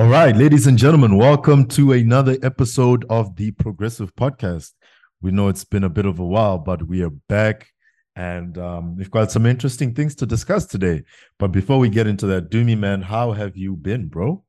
All 0.00 0.08
right, 0.08 0.34
ladies 0.34 0.66
and 0.66 0.78
gentlemen, 0.78 1.18
welcome 1.18 1.66
to 1.66 1.92
another 1.92 2.38
episode 2.42 3.04
of 3.10 3.36
the 3.36 3.50
Progressive 3.50 4.16
Podcast. 4.16 4.72
We 5.20 5.30
know 5.30 5.48
it's 5.48 5.64
been 5.64 5.84
a 5.84 5.90
bit 5.90 6.06
of 6.06 6.18
a 6.18 6.24
while, 6.24 6.56
but 6.56 6.82
we 6.88 7.02
are 7.02 7.10
back 7.10 7.68
and 8.16 8.56
um, 8.56 8.96
we've 8.96 9.10
got 9.10 9.30
some 9.30 9.44
interesting 9.44 9.94
things 9.94 10.14
to 10.14 10.24
discuss 10.24 10.64
today. 10.64 11.02
But 11.38 11.48
before 11.48 11.78
we 11.78 11.90
get 11.90 12.06
into 12.06 12.24
that, 12.28 12.48
Dumi 12.48 12.78
man, 12.78 13.02
how 13.02 13.32
have 13.32 13.58
you 13.58 13.76
been, 13.76 14.08
bro? 14.08 14.42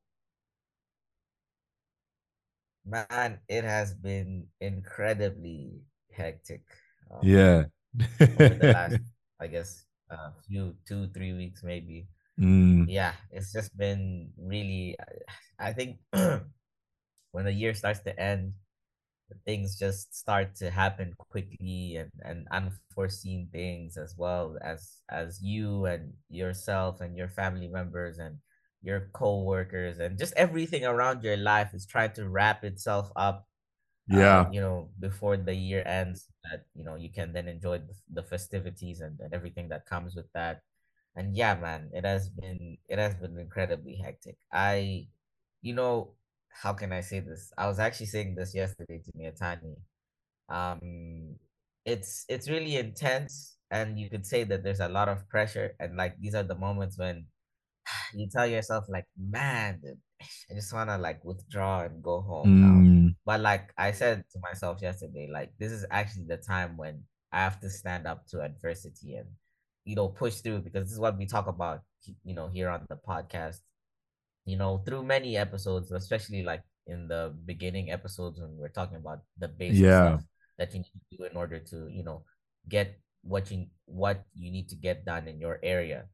Man, 2.86 3.38
it 3.46 3.64
has 3.64 3.92
been 3.92 4.46
incredibly 4.58 5.82
hectic. 6.10 6.62
Um, 7.10 7.20
yeah. 7.22 7.64
over 8.22 8.54
the 8.54 8.72
last, 8.72 8.96
I 9.38 9.48
guess, 9.48 9.84
a 10.10 10.14
uh, 10.14 10.30
few 10.48 10.74
two, 10.88 11.08
three 11.08 11.34
weeks 11.34 11.62
maybe. 11.62 12.06
Mm. 12.40 12.86
Yeah, 12.88 13.14
it's 13.30 13.52
just 13.52 13.76
been 13.76 14.32
really. 14.38 14.96
I 15.58 15.72
think 15.72 15.98
when 16.12 17.44
the 17.44 17.52
year 17.52 17.74
starts 17.74 18.00
to 18.00 18.18
end, 18.20 18.54
things 19.46 19.78
just 19.78 20.14
start 20.14 20.54
to 20.56 20.70
happen 20.70 21.14
quickly 21.18 21.96
and, 21.96 22.12
and 22.24 22.46
unforeseen 22.52 23.48
things 23.52 23.96
as 23.96 24.14
well 24.16 24.58
as 24.62 25.00
as 25.10 25.40
you 25.42 25.86
and 25.86 26.12
yourself 26.30 27.00
and 27.00 27.16
your 27.16 27.28
family 27.28 27.68
members 27.68 28.18
and 28.18 28.38
your 28.82 29.08
co-workers 29.14 29.98
and 29.98 30.18
just 30.18 30.34
everything 30.36 30.84
around 30.84 31.24
your 31.24 31.36
life 31.36 31.74
is 31.74 31.86
trying 31.86 32.12
to 32.12 32.28
wrap 32.28 32.64
itself 32.64 33.10
up 33.16 33.48
yeah 34.06 34.46
uh, 34.46 34.48
you 34.50 34.60
know 34.60 34.90
before 35.00 35.36
the 35.36 35.54
year 35.54 35.82
ends 35.86 36.28
that 36.44 36.64
you 36.74 36.84
know 36.84 36.96
you 36.96 37.10
can 37.10 37.32
then 37.32 37.48
enjoy 37.48 37.78
the, 37.78 37.94
the 38.12 38.22
festivities 38.22 39.00
and, 39.00 39.18
and 39.20 39.32
everything 39.34 39.68
that 39.68 39.86
comes 39.86 40.14
with 40.16 40.26
that 40.34 40.62
and 41.16 41.36
yeah 41.36 41.54
man 41.54 41.90
it 41.92 42.04
has 42.04 42.28
been 42.28 42.76
it 42.88 42.98
has 42.98 43.14
been 43.14 43.38
incredibly 43.38 43.96
hectic 43.96 44.36
i 44.52 45.06
you 45.60 45.74
know 45.74 46.12
how 46.62 46.72
can 46.72 46.92
i 46.92 47.00
say 47.00 47.20
this 47.20 47.52
i 47.58 47.66
was 47.66 47.78
actually 47.78 48.06
saying 48.06 48.34
this 48.34 48.54
yesterday 48.54 49.00
to 49.04 49.12
Mietani. 49.12 49.76
um 50.48 51.36
it's 51.84 52.24
it's 52.28 52.48
really 52.48 52.76
intense 52.76 53.56
and 53.70 53.98
you 53.98 54.08
could 54.10 54.26
say 54.26 54.44
that 54.44 54.62
there's 54.62 54.80
a 54.80 54.88
lot 54.88 55.08
of 55.08 55.28
pressure 55.28 55.74
and 55.80 55.96
like 55.96 56.14
these 56.20 56.34
are 56.34 56.42
the 56.42 56.54
moments 56.54 56.98
when 56.98 57.26
you 58.14 58.28
tell 58.30 58.46
yourself 58.46 58.84
like 58.88 59.06
man 59.18 59.80
i 60.22 60.54
just 60.54 60.72
want 60.72 60.88
to 60.88 60.96
like 60.98 61.24
withdraw 61.24 61.82
and 61.82 62.02
go 62.02 62.20
home 62.20 62.46
mm. 62.46 62.60
now 62.60 63.14
but 63.26 63.40
like 63.40 63.72
i 63.76 63.90
said 63.90 64.24
to 64.32 64.38
myself 64.40 64.80
yesterday 64.80 65.28
like 65.32 65.50
this 65.58 65.72
is 65.72 65.84
actually 65.90 66.24
the 66.28 66.36
time 66.36 66.76
when 66.76 67.02
i 67.32 67.38
have 67.38 67.60
to 67.60 67.68
stand 67.68 68.06
up 68.06 68.26
to 68.26 68.40
adversity 68.40 69.14
and 69.14 69.28
you 69.84 69.96
know 69.96 70.08
push 70.08 70.36
through 70.36 70.60
because 70.60 70.84
this 70.84 70.92
is 70.92 71.00
what 71.00 71.18
we 71.18 71.26
talk 71.26 71.46
about 71.46 71.80
you 72.24 72.34
know 72.34 72.48
here 72.48 72.68
on 72.68 72.84
the 72.88 72.96
podcast. 72.96 73.60
You 74.44 74.56
know 74.56 74.82
through 74.84 75.04
many 75.04 75.36
episodes 75.36 75.92
especially 75.92 76.42
like 76.42 76.62
in 76.86 77.06
the 77.06 77.32
beginning 77.46 77.92
episodes 77.92 78.40
when 78.40 78.56
we're 78.56 78.74
talking 78.74 78.96
about 78.96 79.20
the 79.38 79.46
basic 79.46 79.84
yeah. 79.84 80.18
stuff 80.18 80.24
that 80.58 80.74
you 80.74 80.80
need 80.80 80.90
to 81.10 81.16
do 81.16 81.24
in 81.24 81.36
order 81.36 81.60
to 81.60 81.88
you 81.88 82.02
know 82.02 82.24
get 82.68 82.98
what 83.22 83.50
you 83.50 83.66
what 83.86 84.24
you 84.34 84.50
need 84.50 84.68
to 84.68 84.76
get 84.76 85.04
done 85.04 85.28
in 85.28 85.38
your 85.38 85.58
area. 85.62 86.06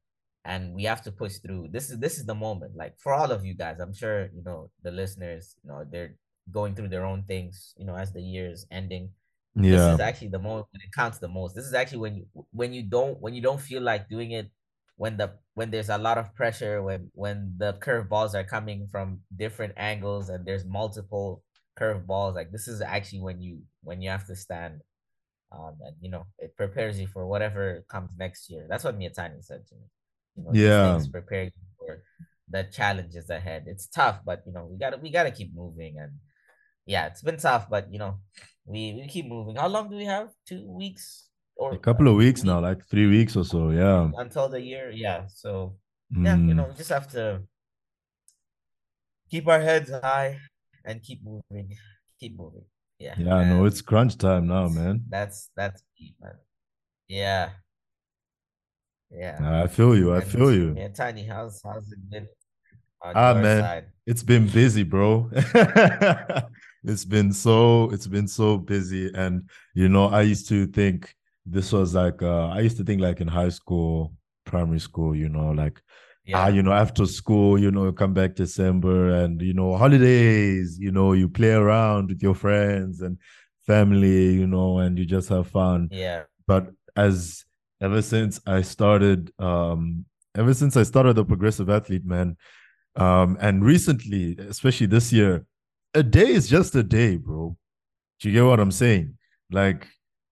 And 0.45 0.73
we 0.73 0.85
have 0.85 1.03
to 1.03 1.13
push 1.13 1.39
through. 1.39 1.69
This 1.73 1.91
is 1.91 1.99
this 1.99 2.19
is 2.19 2.27
the 2.27 2.35
moment 2.35 2.77
like 2.77 2.99
for 2.99 3.13
all 3.13 3.33
of 3.33 3.45
you 3.45 3.55
guys. 3.55 3.81
I'm 3.81 3.95
sure 3.95 4.29
you 4.35 4.43
know 4.45 4.71
the 4.83 4.91
listeners 4.91 5.57
you 5.63 5.71
know 5.71 5.85
they're 5.91 6.15
going 6.51 6.75
through 6.75 6.89
their 6.89 7.05
own 7.05 7.25
things 7.25 7.75
you 7.77 7.85
know 7.85 7.95
as 7.95 8.13
the 8.13 8.23
year 8.23 8.51
is 8.51 8.67
ending 8.71 9.11
yeah. 9.65 9.73
this 9.73 9.95
is 9.95 10.01
actually 10.01 10.29
the 10.29 10.39
most 10.39 10.67
when 10.73 10.83
it 10.83 10.93
counts 10.95 11.19
the 11.19 11.29
most. 11.29 11.55
This 11.55 11.65
is 11.65 11.75
actually 11.75 11.99
when 11.99 12.17
you 12.17 12.27
when 12.53 12.73
you 12.73 12.83
don't 12.83 13.21
when 13.21 13.35
you 13.35 13.43
don't 13.43 13.61
feel 13.61 13.83
like 13.83 14.09
doing 14.09 14.33
it 14.33 14.51
when 14.99 15.17
the 15.17 15.33
when 15.55 15.71
there's 15.71 15.89
a 15.89 15.97
lot 15.97 16.19
of 16.19 16.35
pressure 16.35 16.83
when 16.83 17.11
when 17.15 17.55
the 17.57 17.73
curve 17.75 18.09
balls 18.09 18.35
are 18.35 18.45
coming 18.45 18.89
from 18.91 19.21
different 19.37 19.73
angles 19.77 20.29
and 20.29 20.45
there's 20.45 20.65
multiple 20.65 21.43
curve 21.77 22.07
balls 22.07 22.35
like 22.35 22.51
this 22.51 22.67
is 22.67 22.83
actually 22.83 23.21
when 23.21 23.41
you 23.41 23.61
when 23.83 24.03
you 24.03 24.11
have 24.11 24.27
to 24.27 24.35
stand 24.35 24.81
um 25.53 25.77
and 25.87 25.95
you 26.01 26.11
know 26.11 26.27
it 26.41 26.57
prepares 26.57 26.99
you 27.01 27.07
for 27.07 27.27
whatever 27.27 27.85
comes 27.89 28.11
next 28.19 28.51
year. 28.51 28.67
That's 28.69 28.85
what 28.85 28.99
Mietani 28.99 29.43
said 29.43 29.67
to 29.69 29.75
me. 29.77 29.87
You 30.37 30.45
know, 30.45 30.51
yeah. 30.53 31.01
prepare 31.11 31.45
you 31.45 31.51
for 31.79 32.03
the 32.51 32.65
challenges 32.65 33.31
ahead. 33.31 33.65
It's 33.67 33.87
tough 33.87 34.21
but 34.27 34.43
you 34.47 34.53
know 34.53 34.67
we 34.71 34.79
gotta 34.79 34.99
we 34.99 35.11
gotta 35.11 35.31
keep 35.31 35.55
moving 35.55 35.99
and 35.99 36.13
yeah 36.87 37.07
it's 37.07 37.23
been 37.23 37.37
tough 37.37 37.71
but 37.71 37.93
you 37.93 38.01
know 38.01 38.19
we 38.69 38.93
we 39.01 39.09
keep 39.09 39.27
moving 39.27 39.57
how 39.57 39.67
long 39.67 39.89
do 39.89 39.97
we 39.97 40.05
have 40.05 40.29
two 40.47 40.63
weeks 40.69 41.29
or 41.57 41.73
a 41.73 41.79
couple 41.79 42.07
of 42.07 42.15
weeks 42.15 42.45
now, 42.45 42.61
like 42.61 42.87
three 42.87 43.07
weeks 43.07 43.35
or 43.37 43.45
so. 43.45 43.71
Yeah. 43.71 44.11
Until 44.17 44.49
the 44.49 44.61
year, 44.61 44.91
yeah. 44.91 45.27
So 45.27 45.77
yeah, 46.11 46.37
you 46.37 46.55
know, 46.55 46.67
we 46.69 46.75
just 46.75 46.91
have 46.91 47.09
to 47.13 47.43
keep 49.31 49.49
our 49.49 49.61
heads 49.61 49.91
high 49.91 50.39
and 50.85 51.03
keep 51.03 51.21
moving, 51.25 51.77
keep 52.21 52.39
moving. 52.39 52.65
Yeah. 52.99 53.15
Yeah, 53.19 53.45
no, 53.49 53.65
it's 53.65 53.81
crunch 53.81 54.17
time 54.19 54.47
now, 54.47 54.69
man. 54.69 55.05
That's 55.09 55.51
that's 55.57 55.83
man. 56.21 56.35
Yeah. 57.09 57.51
Yeah. 59.11 59.63
I 59.65 59.67
feel 59.67 59.97
you. 59.97 60.15
I 60.15 60.21
feel 60.21 60.53
you. 60.53 60.75
Yeah, 60.77 60.89
Tiny, 60.89 61.25
how's 61.25 61.61
how's 61.65 61.91
it 61.91 62.11
been? 62.11 62.29
ah 63.03 63.35
man, 63.35 63.63
side? 63.63 63.87
it's 64.07 64.23
been 64.23 64.47
busy, 64.49 64.83
bro. 64.83 65.31
it's 66.85 67.05
been 67.05 67.33
so 67.33 67.91
it's 67.91 68.07
been 68.07 68.29
so 68.29 68.59
busy, 68.59 69.11
and 69.15 69.49
you 69.75 69.89
know, 69.89 70.07
I 70.07 70.23
used 70.23 70.49
to 70.49 70.67
think 70.67 71.15
this 71.47 71.73
was 71.73 71.95
like 71.95 72.23
uh, 72.23 72.49
I 72.49 72.61
used 72.61 72.77
to 72.79 72.85
think 72.85 73.01
like 73.01 73.21
in 73.21 73.29
high 73.29 73.49
school, 73.49 74.15
primary 74.45 74.81
school, 74.81 75.15
you 75.15 75.29
know, 75.29 75.51
like 75.51 75.81
yeah. 76.25 76.45
ah, 76.45 76.49
you 76.49 76.63
know, 76.63 76.73
after 76.73 77.07
school, 77.07 77.59
you 77.59 77.71
know, 77.71 77.91
come 77.93 78.13
back 78.13 78.35
December 78.35 79.11
and 79.11 79.41
you 79.41 79.55
know, 79.55 79.77
holidays, 79.77 80.79
you 80.79 80.93
know, 80.93 81.13
you 81.13 81.29
play 81.29 81.53
around 81.53 82.09
with 82.09 82.23
your 82.23 82.35
friends 82.35 83.01
and 83.01 83.19
family, 83.67 84.33
you 84.35 84.47
know, 84.47 84.79
and 84.79 84.99
you 84.99 85.05
just 85.05 85.29
have 85.29 85.49
fun. 85.49 85.89
Yeah. 85.91 86.25
But 86.47 86.71
as 86.97 87.45
ever 87.81 88.03
since 88.03 88.41
I 88.47 88.63
started, 88.63 89.33
um, 89.39 90.05
ever 90.37 90.55
since 90.55 90.77
I 90.77 90.83
started 90.83 91.17
the 91.17 91.25
progressive 91.25 91.71
athlete, 91.71 92.05
man, 92.05 92.37
um, 92.97 93.39
and 93.41 93.65
recently, 93.65 94.37
especially 94.39 94.87
this 94.87 95.13
year, 95.13 95.47
a 95.95 96.03
day 96.03 96.29
is 96.29 96.49
just 96.49 96.75
a 96.75 96.83
day, 96.83 97.17
bro. 97.17 97.57
Do 98.21 98.29
you 98.29 98.35
get 98.35 98.45
what 98.45 98.61
I'm 98.61 98.73
saying? 98.73 99.17
Like 99.51 99.87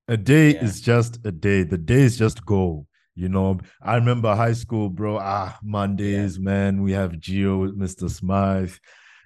a 0.09 0.17
day 0.17 0.55
yeah. 0.55 0.65
is 0.65 0.81
just 0.81 1.19
a 1.25 1.33
day. 1.33 1.63
The 1.63 1.79
days 1.79 2.19
just 2.19 2.45
go. 2.45 2.87
You 3.15 3.31
know, 3.31 3.59
I 3.83 3.95
remember 3.95 4.35
high 4.35 4.53
school, 4.53 4.91
bro. 4.91 5.19
Ah, 5.19 5.59
Mondays, 5.63 6.37
yeah. 6.37 6.45
man. 6.45 6.83
We 6.83 6.93
have 6.93 7.19
Geo 7.19 7.59
with 7.59 7.79
Mr. 7.79 8.11
Smythe. 8.11 8.75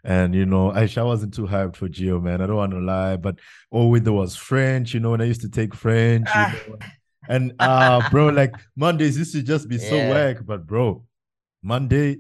And 0.05 0.35
you 0.35 0.47
know, 0.47 0.71
I, 0.71 0.89
I 0.97 1.03
wasn't 1.03 1.35
too 1.35 1.47
hyped 1.47 1.77
for 1.77 1.89
Geo, 1.89 2.21
man. 2.21 2.41
I 2.41 2.47
don't 2.47 2.57
want 2.57 2.73
to 2.73 2.79
lie, 2.79 3.17
but 3.17 3.39
oh, 3.71 3.99
there 3.99 4.13
was 4.13 4.37
French, 4.37 4.95
you 4.95 5.01
know, 5.01 5.13
and 5.13 5.23
I 5.23 5.27
used 5.27 5.43
to 5.43 5.51
take 5.51 5.75
French, 5.75 6.27
ah. 6.31 6.55
you 6.67 6.73
know, 6.73 6.79
and 7.29 7.53
uh 7.59 8.09
bro, 8.11 8.29
like 8.41 8.55
Mondays 8.77 9.19
used 9.19 9.35
to 9.35 9.43
just 9.43 9.69
be 9.69 9.77
yeah. 9.77 9.89
so 9.91 9.97
whack, 9.97 10.39
but 10.45 10.67
bro, 10.67 11.05
Monday 11.63 12.17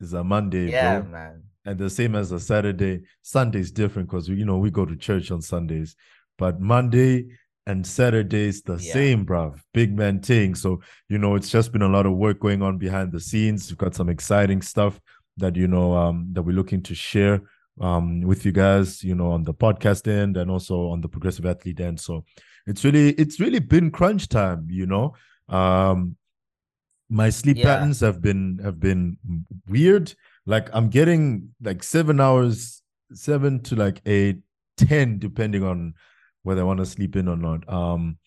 is 0.00 0.12
a 0.12 0.22
Monday, 0.22 0.70
yeah, 0.70 1.00
bro. 1.00 1.10
man. 1.10 1.41
And 1.64 1.78
the 1.78 1.90
same 1.90 2.16
as 2.16 2.32
a 2.32 2.40
Saturday. 2.40 3.02
Sunday's 3.22 3.70
different 3.70 4.08
because 4.08 4.28
you 4.28 4.44
know, 4.44 4.58
we 4.58 4.70
go 4.70 4.84
to 4.84 4.96
church 4.96 5.30
on 5.30 5.40
Sundays, 5.42 5.94
but 6.38 6.60
Monday 6.60 7.26
and 7.66 7.86
Saturday's 7.86 8.62
the 8.62 8.76
yeah. 8.76 8.92
same, 8.92 9.24
bruv. 9.24 9.60
Big 9.72 9.96
man 9.96 10.20
thing. 10.20 10.54
So, 10.56 10.80
you 11.08 11.18
know, 11.18 11.36
it's 11.36 11.50
just 11.50 11.70
been 11.72 11.82
a 11.82 11.88
lot 11.88 12.06
of 12.06 12.14
work 12.14 12.40
going 12.40 12.62
on 12.62 12.78
behind 12.78 13.12
the 13.12 13.20
scenes. 13.20 13.70
We've 13.70 13.78
got 13.78 13.94
some 13.94 14.08
exciting 14.08 14.62
stuff 14.62 15.00
that, 15.36 15.54
you 15.54 15.68
know, 15.68 15.94
um, 15.94 16.28
that 16.32 16.42
we're 16.42 16.56
looking 16.56 16.82
to 16.84 16.94
share 16.94 17.42
um 17.80 18.20
with 18.20 18.44
you 18.44 18.52
guys, 18.52 19.02
you 19.02 19.14
know, 19.14 19.30
on 19.30 19.42
the 19.44 19.54
podcast 19.54 20.06
end 20.06 20.36
and 20.36 20.50
also 20.50 20.88
on 20.88 21.00
the 21.00 21.08
progressive 21.08 21.46
athlete 21.46 21.80
end. 21.80 21.98
So 21.98 22.24
it's 22.66 22.84
really, 22.84 23.12
it's 23.12 23.40
really 23.40 23.60
been 23.60 23.90
crunch 23.90 24.28
time, 24.28 24.66
you 24.68 24.86
know. 24.86 25.14
Um 25.48 26.16
my 27.08 27.30
sleep 27.30 27.58
yeah. 27.58 27.64
patterns 27.64 28.00
have 28.00 28.20
been 28.20 28.58
have 28.62 28.80
been 28.80 29.16
weird. 29.68 30.14
Like 30.46 30.68
I'm 30.72 30.88
getting 30.88 31.54
like 31.62 31.82
seven 31.82 32.20
hours, 32.20 32.82
seven 33.12 33.60
to 33.64 33.76
like 33.76 34.00
eight, 34.06 34.38
ten, 34.76 35.18
depending 35.18 35.62
on 35.62 35.94
whether 36.42 36.62
I 36.62 36.64
want 36.64 36.80
to 36.80 36.86
sleep 36.86 37.16
in 37.16 37.28
or 37.28 37.36
not. 37.36 37.68
Um, 37.72 38.18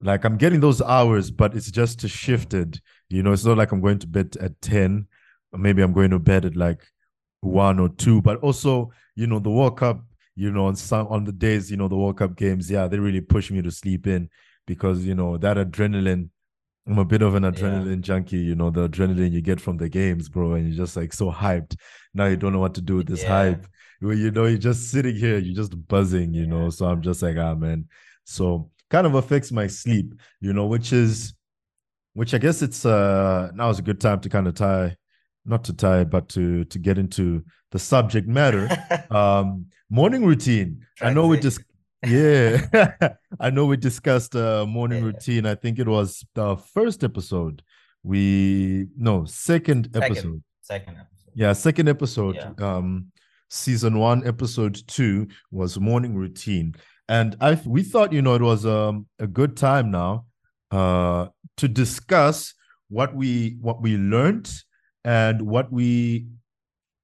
like 0.00 0.24
I'm 0.24 0.36
getting 0.36 0.60
those 0.60 0.82
hours, 0.82 1.30
but 1.30 1.54
it's 1.56 1.70
just 1.70 2.06
shifted. 2.06 2.80
You 3.08 3.22
know, 3.22 3.32
it's 3.32 3.44
not 3.44 3.56
like 3.56 3.72
I'm 3.72 3.80
going 3.80 3.98
to 4.00 4.06
bed 4.06 4.36
at 4.40 4.60
10. 4.60 5.06
Maybe 5.52 5.82
I'm 5.82 5.92
going 5.92 6.10
to 6.10 6.18
bed 6.18 6.44
at 6.44 6.56
like 6.56 6.82
one 7.40 7.78
or 7.78 7.88
two. 7.88 8.20
But 8.20 8.38
also, 8.40 8.92
you 9.14 9.26
know, 9.26 9.38
the 9.38 9.50
World 9.50 9.78
Cup, 9.78 10.04
you 10.36 10.50
know, 10.50 10.66
on 10.66 10.76
some 10.76 11.06
on 11.08 11.24
the 11.24 11.32
days, 11.32 11.70
you 11.70 11.76
know, 11.76 11.88
the 11.88 11.96
World 11.96 12.18
Cup 12.18 12.36
games, 12.36 12.70
yeah, 12.70 12.86
they 12.86 12.98
really 12.98 13.20
push 13.20 13.50
me 13.50 13.62
to 13.62 13.70
sleep 13.70 14.06
in 14.06 14.28
because 14.66 15.04
you 15.04 15.14
know 15.14 15.36
that 15.38 15.56
adrenaline. 15.56 16.28
I'm 16.86 16.98
a 16.98 17.04
bit 17.04 17.22
of 17.22 17.34
an 17.34 17.44
adrenaline 17.44 17.96
yeah. 17.96 18.02
junkie, 18.02 18.36
you 18.36 18.54
know, 18.54 18.70
the 18.70 18.88
adrenaline 18.88 19.32
you 19.32 19.40
get 19.40 19.60
from 19.60 19.78
the 19.78 19.88
games, 19.88 20.28
bro, 20.28 20.52
and 20.52 20.68
you're 20.68 20.84
just 20.84 20.96
like 20.96 21.14
so 21.14 21.30
hyped. 21.32 21.76
Now 22.12 22.26
you 22.26 22.36
don't 22.36 22.52
know 22.52 22.58
what 22.58 22.74
to 22.74 22.82
do 22.82 22.96
with 22.96 23.06
this 23.06 23.22
yeah. 23.22 23.28
hype 23.28 23.66
you 24.12 24.30
know, 24.30 24.44
you're 24.46 24.58
just 24.58 24.90
sitting 24.90 25.16
here, 25.16 25.38
you're 25.38 25.54
just 25.54 25.88
buzzing, 25.88 26.34
you 26.34 26.46
know. 26.46 26.70
So 26.70 26.86
I'm 26.86 27.02
just 27.02 27.22
like, 27.22 27.36
ah, 27.36 27.54
man. 27.54 27.86
So 28.24 28.70
kind 28.90 29.06
of 29.06 29.14
affects 29.14 29.50
my 29.50 29.66
sleep, 29.66 30.14
you 30.40 30.52
know, 30.52 30.66
which 30.66 30.92
is, 30.92 31.34
which 32.12 32.34
I 32.34 32.38
guess 32.38 32.62
it's 32.62 32.84
uh 32.86 33.50
now 33.54 33.70
is 33.70 33.78
a 33.78 33.82
good 33.82 34.00
time 34.00 34.20
to 34.20 34.28
kind 34.28 34.46
of 34.46 34.54
tie 34.54 34.96
not 35.46 35.64
to 35.64 35.72
tie, 35.72 36.04
but 36.04 36.28
to 36.30 36.64
to 36.64 36.78
get 36.78 36.98
into 36.98 37.44
the 37.70 37.78
subject 37.78 38.28
matter. 38.28 38.68
um, 39.10 39.66
morning 39.90 40.24
routine. 40.24 40.84
Transition. 40.96 41.18
I 41.18 41.20
know 41.20 41.26
we 41.28 41.38
just 41.38 41.60
yeah, 42.06 43.14
I 43.40 43.50
know 43.50 43.66
we 43.66 43.76
discussed 43.76 44.34
uh, 44.36 44.66
morning 44.66 44.98
yeah. 44.98 45.04
routine. 45.06 45.46
I 45.46 45.54
think 45.54 45.78
it 45.78 45.88
was 45.88 46.24
the 46.34 46.56
first 46.56 47.04
episode. 47.04 47.62
We 48.02 48.88
no 48.96 49.24
second, 49.24 49.90
second 49.92 50.04
episode. 50.04 50.42
Second 50.60 50.96
episode. 50.96 51.32
Yeah, 51.34 51.52
second 51.52 51.88
episode. 51.88 52.36
Yeah. 52.36 52.52
Um, 52.58 53.12
season 53.50 53.98
one, 53.98 54.26
episode 54.26 54.82
two 54.86 55.28
was 55.50 55.78
morning 55.78 56.14
routine, 56.14 56.74
and 57.08 57.36
I 57.40 57.60
we 57.64 57.82
thought 57.82 58.12
you 58.12 58.22
know 58.22 58.34
it 58.34 58.42
was 58.42 58.66
um, 58.66 59.06
a 59.18 59.26
good 59.26 59.56
time 59.56 59.90
now 59.90 60.26
uh, 60.70 61.28
to 61.56 61.68
discuss 61.68 62.54
what 62.88 63.14
we 63.14 63.56
what 63.60 63.80
we 63.82 63.96
learned 63.96 64.50
and 65.04 65.42
what 65.42 65.72
we 65.72 66.26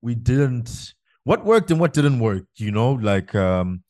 we 0.03 0.15
didn't 0.15 0.95
what 1.25 1.45
worked 1.45 1.71
and 1.71 1.81
what 1.81 1.93
didn't 1.93 2.19
work 2.19 2.45
you 2.57 2.71
know 2.71 2.93
like 2.93 3.35
um 3.35 3.83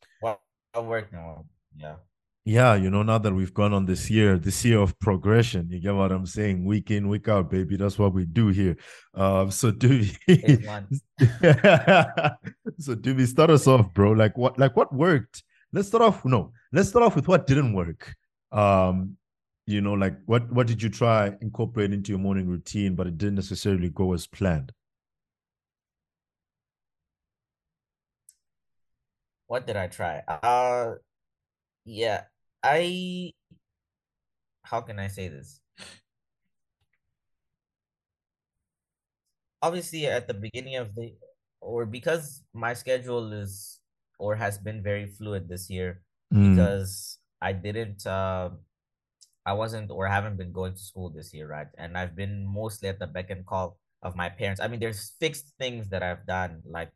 what 0.72 0.87
worked 0.87 1.12
no 1.12 1.44
yeah. 1.76 1.96
Yeah 2.44 2.75
you 2.75 2.90
know 2.90 3.02
now 3.02 3.19
that 3.19 3.34
we've 3.34 3.55
gone 3.55 3.72
on 3.72 3.87
this 3.87 4.11
year 4.11 4.38
this 4.38 4.64
year 4.64 4.81
of 4.81 4.99
progression 4.99 5.69
you 5.70 5.81
get 5.81 5.94
what 5.94 6.11
i'm 6.11 6.26
saying? 6.26 6.64
Week 6.64 6.90
in 6.90 7.08
week 7.08 7.28
out 7.28 7.50
baby 7.50 7.76
that's 7.76 7.99
what 7.99 8.14
we 8.14 8.25
do 8.25 8.49
here. 8.49 8.76
Um 9.14 9.50
so 9.50 9.70
do 9.70 10.05
so 12.78 12.94
do 12.94 13.14
we 13.14 13.26
start 13.26 13.50
us 13.50 13.67
off 13.67 13.93
bro? 13.94 14.12
Like 14.12 14.37
what 14.37 14.58
like 14.58 14.76
what 14.76 14.93
worked? 14.93 15.44
Let's 15.72 15.88
start 15.88 16.02
off 16.02 16.25
no 16.25 16.52
let's 16.72 16.88
start 16.88 17.05
off 17.05 17.14
with 17.14 17.28
what 17.28 17.46
didn't 17.46 17.75
work. 17.75 18.14
Um 18.52 19.17
you 19.67 19.81
know 19.81 19.93
like 19.93 20.17
what 20.26 20.50
what 20.52 20.67
did 20.67 20.82
you 20.82 20.88
try 20.88 21.32
incorporate 21.40 21.93
into 21.93 22.11
your 22.11 22.19
morning 22.19 22.49
routine 22.49 22.94
but 22.94 23.06
it 23.06 23.19
didn't 23.19 23.37
necessarily 23.37 23.90
go 23.90 24.12
as 24.12 24.26
planned 24.26 24.72
what 29.50 29.67
did 29.67 29.75
i 29.75 29.91
try 29.91 30.23
uh 30.31 30.94
yeah 31.85 32.23
i 32.62 33.32
how 34.62 34.81
can 34.81 35.02
i 35.02 35.11
say 35.11 35.26
this 35.26 35.58
obviously 39.58 40.06
at 40.06 40.31
the 40.31 40.38
beginning 40.38 40.76
of 40.76 40.94
the 40.94 41.11
or 41.58 41.82
because 41.82 42.47
my 42.55 42.73
schedule 42.73 43.35
is 43.35 43.82
or 44.23 44.38
has 44.38 44.55
been 44.56 44.87
very 44.87 45.11
fluid 45.11 45.49
this 45.50 45.67
year 45.67 46.00
mm. 46.32 46.55
because 46.55 47.19
i 47.43 47.50
didn't 47.50 48.06
uh 48.06 48.50
I 49.46 49.55
wasn't 49.55 49.91
or 49.91 50.06
haven't 50.06 50.37
been 50.37 50.53
going 50.53 50.75
to 50.75 50.79
school 50.79 51.08
this 51.08 51.32
year, 51.32 51.49
right? 51.49 51.67
And 51.79 51.96
I've 51.96 52.14
been 52.14 52.44
mostly 52.46 52.88
at 52.88 53.00
the 53.00 53.08
beck 53.08 53.31
and 53.31 53.44
call 53.44 53.81
of 54.03 54.14
my 54.14 54.29
parents. 54.29 54.61
I 54.61 54.69
mean, 54.69 54.79
there's 54.81 55.17
fixed 55.19 55.56
things 55.58 55.88
that 55.88 56.03
I've 56.05 56.26
done, 56.26 56.61
like 56.69 56.93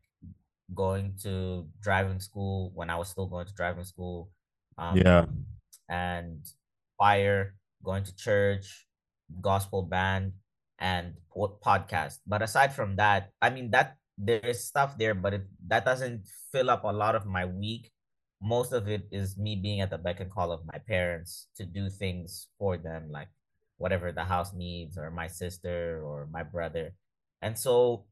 going 0.73 1.15
to 1.23 1.67
driving 1.81 2.21
school 2.21 2.73
when 2.75 2.91
I 2.91 2.97
was 2.97 3.09
still 3.09 3.27
going 3.27 3.47
to 3.47 3.55
driving 3.55 3.85
school. 3.85 4.31
Um, 4.79 4.97
yeah. 4.97 5.27
And 5.89 6.41
fire, 6.99 7.55
going 7.83 8.05
to 8.05 8.17
church, 8.17 8.87
gospel 9.41 9.83
band, 9.83 10.33
and 10.79 11.15
podcast. 11.37 12.19
But 12.27 12.43
aside 12.43 12.73
from 12.75 12.97
that, 12.97 13.31
I 13.43 13.51
mean 13.51 13.71
that 13.73 13.97
there's 14.17 14.65
stuff 14.65 14.97
there, 14.97 15.15
but 15.15 15.35
it, 15.35 15.47
that 15.67 15.85
doesn't 15.85 16.27
fill 16.53 16.71
up 16.71 16.85
a 16.85 16.93
lot 16.93 17.15
of 17.15 17.27
my 17.27 17.45
week 17.45 17.91
most 18.45 18.73
of 18.73 18.89
it 18.89 19.09
is 19.11 19.39
me 19.39 19.57
being 19.57 19.81
at 19.81 19.89
the 19.89 19.97
beck 19.97 20.21
and 20.21 20.31
call 20.31 20.53
of 20.53 20.61
my 20.67 20.79
parents 20.87 21.49
to 21.57 21.65
do 21.65 21.89
things 21.89 22.49
for 22.59 22.77
them, 22.77 23.09
like 23.11 23.29
whatever 23.79 24.13
the 24.13 24.23
house 24.23 24.53
needs, 24.53 24.99
or 24.99 25.11
my 25.11 25.27
sister 25.27 26.03
or 26.05 26.29
my 26.31 26.43
brother. 26.43 26.93
And 27.41 27.59
so 27.59 28.05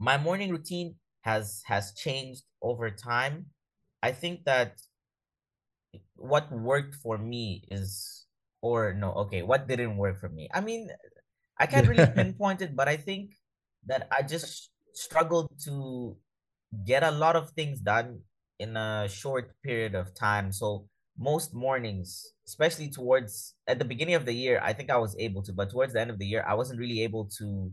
my 0.00 0.18
morning 0.18 0.50
routine 0.50 0.96
has 1.22 1.62
has 1.66 1.92
changed 1.94 2.44
over 2.62 2.90
time. 2.90 3.46
I 4.02 4.12
think 4.12 4.44
that 4.44 4.78
what 6.16 6.50
worked 6.52 6.94
for 6.96 7.18
me 7.18 7.64
is 7.70 8.26
or 8.60 8.92
no, 8.92 9.12
okay, 9.12 9.42
what 9.42 9.68
didn't 9.68 9.96
work 9.96 10.18
for 10.18 10.28
me. 10.28 10.48
I 10.52 10.60
mean, 10.60 10.90
I 11.58 11.66
can't 11.66 11.88
really 11.88 12.06
pinpoint 12.14 12.62
it, 12.62 12.74
but 12.74 12.88
I 12.88 12.96
think 12.96 13.32
that 13.86 14.08
I 14.10 14.22
just 14.22 14.70
struggled 14.94 15.50
to 15.64 16.16
get 16.84 17.02
a 17.02 17.10
lot 17.10 17.36
of 17.36 17.50
things 17.50 17.80
done 17.80 18.20
in 18.58 18.76
a 18.76 19.08
short 19.08 19.54
period 19.62 19.94
of 19.94 20.14
time. 20.14 20.52
So 20.52 20.88
most 21.18 21.54
mornings, 21.54 22.32
especially 22.46 22.90
towards 22.90 23.54
at 23.66 23.78
the 23.78 23.84
beginning 23.84 24.14
of 24.14 24.26
the 24.26 24.32
year, 24.32 24.60
I 24.62 24.72
think 24.72 24.90
I 24.90 24.98
was 24.98 25.16
able 25.18 25.42
to, 25.44 25.52
but 25.52 25.70
towards 25.70 25.92
the 25.92 26.00
end 26.00 26.10
of 26.10 26.18
the 26.18 26.26
year, 26.26 26.44
I 26.46 26.54
wasn't 26.54 26.80
really 26.80 27.02
able 27.02 27.28
to 27.38 27.70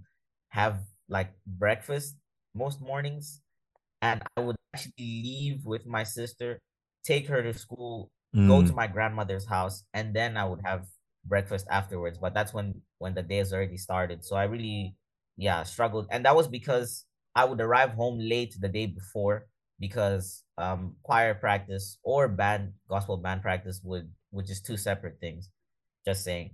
have 0.50 0.80
like 1.10 1.34
breakfast 1.46 2.16
most 2.56 2.82
mornings. 2.82 3.42
And 4.02 4.22
I 4.38 4.42
would 4.42 4.56
actually 4.74 4.94
leave 5.00 5.66
with 5.66 5.86
my 5.86 6.04
sister, 6.04 6.60
take 7.04 7.28
her 7.28 7.42
to 7.44 7.54
school, 7.54 8.12
mm. 8.36 8.48
go 8.48 8.62
to 8.62 8.72
mm. 8.72 8.76
my 8.76 8.88
grandmother's 8.88 9.48
house, 9.48 9.84
and 9.94 10.14
then 10.14 10.38
I 10.38 10.46
would 10.46 10.62
have 10.64 10.86
breakfast 11.26 11.66
afterwards. 11.70 12.18
But 12.18 12.34
that's 12.34 12.54
when 12.54 12.82
when 13.00 13.14
the 13.14 13.24
day 13.24 13.38
has 13.38 13.54
already 13.54 13.78
started. 13.78 14.24
So 14.24 14.36
I 14.36 14.46
really 14.46 14.96
yeah 15.38 15.64
struggled. 15.64 16.08
And 16.12 16.26
that 16.26 16.36
was 16.36 16.48
because 16.48 17.06
I 17.36 17.46
would 17.46 17.60
arrive 17.60 17.92
home 17.92 18.20
late 18.20 18.56
the 18.60 18.70
day 18.70 18.86
before 18.86 19.48
because 19.80 20.44
um 20.58 20.96
choir 21.04 21.34
practice 21.34 21.98
or 22.04 22.28
band 22.28 22.72
gospel 22.90 23.18
band 23.18 23.42
practice 23.42 23.82
would 23.84 24.10
which 24.32 24.50
is 24.50 24.62
two 24.62 24.78
separate 24.78 25.20
things 25.20 25.50
just 26.06 26.24
saying 26.24 26.52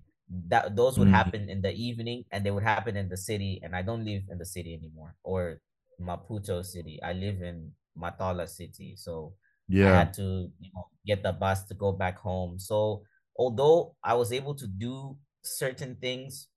that 0.47 0.75
those 0.75 0.97
would 0.97 1.09
mm. 1.09 1.13
happen 1.13 1.50
in 1.50 1.62
the 1.62 1.71
evening 1.74 2.24
and 2.31 2.45
they 2.45 2.51
would 2.51 2.63
happen 2.63 2.95
in 2.95 3.09
the 3.09 3.18
city 3.18 3.59
and 3.63 3.75
i 3.75 3.81
don't 3.81 4.06
live 4.06 4.24
in 4.31 4.38
the 4.38 4.45
city 4.45 4.74
anymore 4.74 5.13
or 5.24 5.59
maputo 6.00 6.64
city 6.64 7.00
i 7.04 7.14
live 7.14 7.42
in 7.42 7.72
Matola 7.98 8.48
city 8.48 8.96
so 8.96 9.36
yeah 9.68 9.92
i 9.92 9.98
had 10.00 10.14
to 10.14 10.50
you 10.60 10.72
know 10.74 10.88
get 11.06 11.24
the 11.24 11.34
bus 11.34 11.66
to 11.66 11.74
go 11.74 11.92
back 11.92 12.18
home 12.18 12.58
so 12.58 13.04
although 13.38 13.96
i 14.04 14.14
was 14.14 14.32
able 14.32 14.56
to 14.56 14.68
do 14.68 15.18
certain 15.44 15.96
things 15.96 16.48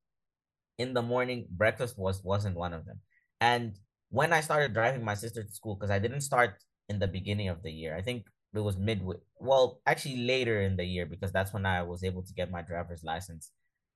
in 0.78 0.94
the 0.94 1.02
morning 1.02 1.46
breakfast 1.50 1.98
was 1.98 2.22
wasn't 2.22 2.56
one 2.56 2.72
of 2.72 2.84
them 2.86 3.00
and 3.40 3.78
when 4.10 4.32
I 4.32 4.42
started 4.42 4.72
driving 4.72 5.04
my 5.04 5.14
sister 5.14 5.42
to 5.42 5.52
school, 5.52 5.74
because 5.74 5.90
I 5.90 5.98
didn't 5.98 6.20
start 6.20 6.62
in 6.88 7.00
the 7.00 7.08
beginning 7.08 7.48
of 7.48 7.64
the 7.64 7.72
year. 7.72 7.96
I 7.96 8.00
think 8.00 8.26
it 8.54 8.60
was 8.60 8.76
midway. 8.76 9.16
Well, 9.40 9.80
actually 9.86 10.18
later 10.18 10.60
in 10.62 10.76
the 10.76 10.84
year 10.84 11.04
because 11.04 11.32
that's 11.32 11.52
when 11.52 11.66
I 11.66 11.82
was 11.82 12.04
able 12.04 12.22
to 12.22 12.32
get 12.32 12.48
my 12.48 12.62
driver's 12.62 13.02
license. 13.02 13.50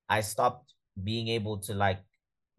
I 0.08 0.23
stopped 0.23 0.75
being 1.05 1.29
able 1.29 1.58
to 1.61 1.75
like 1.75 2.00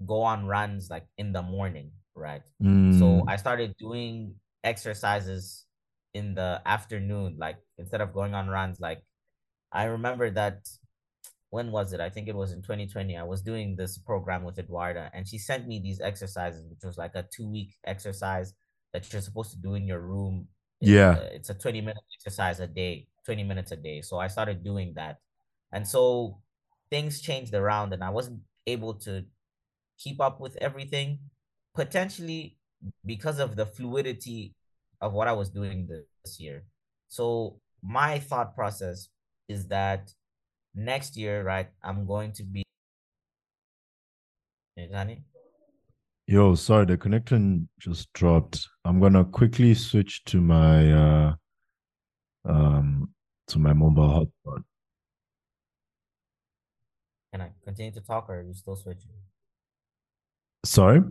go 0.05 0.21
on 0.21 0.45
runs 0.45 0.89
like 0.89 1.07
in 1.17 1.33
the 1.33 1.41
morning, 1.41 1.91
right? 2.19 2.41
Mm. 2.61 2.99
So 2.99 3.23
I 3.27 3.37
started 3.37 3.75
doing 3.79 4.35
exercises 4.63 5.65
in 6.13 6.35
the 6.35 6.61
afternoon, 6.65 7.37
like 7.39 7.57
instead 7.77 8.01
of 8.01 8.13
going 8.13 8.33
on 8.33 8.47
runs. 8.47 8.79
Like 8.79 9.01
I 9.71 9.85
remember 9.85 10.29
that 10.31 10.67
when 11.49 11.71
was 11.71 11.93
it? 11.93 11.99
I 11.99 12.09
think 12.09 12.27
it 12.27 12.35
was 12.35 12.51
in 12.51 12.61
2020. 12.61 13.17
I 13.17 13.23
was 13.23 13.41
doing 13.41 13.75
this 13.75 13.97
program 13.97 14.43
with 14.43 14.57
Eduarda, 14.57 15.09
and 15.13 15.27
she 15.27 15.37
sent 15.37 15.67
me 15.67 15.79
these 15.79 15.99
exercises, 15.99 16.65
which 16.69 16.83
was 16.83 16.97
like 16.97 17.15
a 17.15 17.25
two 17.33 17.47
week 17.49 17.75
exercise 17.85 18.53
that 18.93 19.11
you're 19.11 19.21
supposed 19.21 19.51
to 19.51 19.57
do 19.57 19.75
in 19.75 19.85
your 19.85 19.99
room. 19.99 20.47
Yeah. 20.81 21.17
A, 21.17 21.21
it's 21.35 21.49
a 21.49 21.53
20 21.53 21.81
minute 21.81 22.03
exercise 22.17 22.59
a 22.59 22.67
day, 22.67 23.07
20 23.25 23.43
minutes 23.43 23.71
a 23.71 23.75
day. 23.75 24.01
So 24.01 24.17
I 24.17 24.27
started 24.27 24.63
doing 24.63 24.93
that. 24.95 25.17
And 25.71 25.87
so 25.87 26.39
things 26.89 27.21
changed 27.21 27.53
around, 27.53 27.93
and 27.93 28.03
I 28.03 28.09
wasn't 28.09 28.41
able 28.65 28.95
to 28.95 29.25
keep 29.97 30.21
up 30.21 30.39
with 30.39 30.55
everything, 30.57 31.19
potentially 31.79 32.57
because 33.05 33.39
of 33.39 33.55
the 33.55 33.65
fluidity 33.65 34.53
of 34.99 35.13
what 35.13 35.29
I 35.29 35.31
was 35.31 35.49
doing 35.49 35.87
this 35.87 36.37
year. 36.37 36.65
So 37.07 37.61
my 37.81 38.19
thought 38.19 38.53
process 38.53 39.07
is 39.47 39.67
that 39.67 40.11
next 40.75 41.15
year, 41.15 41.41
right, 41.41 41.69
I'm 41.81 42.05
going 42.05 42.33
to 42.33 42.43
be. 42.43 42.63
Yo, 46.27 46.55
sorry, 46.55 46.85
the 46.85 46.97
connection 46.97 47.69
just 47.79 48.11
dropped. 48.11 48.67
I'm 48.83 48.99
gonna 48.99 49.23
quickly 49.23 49.73
switch 49.73 50.23
to 50.25 50.41
my 50.41 50.91
uh 50.91 51.33
um 52.45 53.09
to 53.47 53.57
my 53.57 53.73
mobile 53.73 54.09
hotspot. 54.17 54.63
Can 57.31 57.41
I 57.41 57.51
continue 57.63 57.93
to 57.93 58.01
talk 58.01 58.29
or 58.29 58.39
are 58.39 58.43
you 58.43 58.53
still 58.53 58.75
switching? 58.75 59.11
Sorry? 60.65 61.01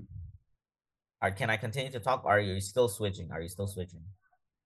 Or 1.23 1.31
can 1.31 1.51
I 1.51 1.57
continue 1.57 1.91
to 1.93 2.01
talk 2.01 2.25
or 2.25 2.33
are 2.33 2.41
you 2.41 2.61
still 2.61 2.89
switching? 2.89 3.31
Are 3.33 3.41
you 3.41 3.49
still 3.49 3.67
switching? 3.67 4.03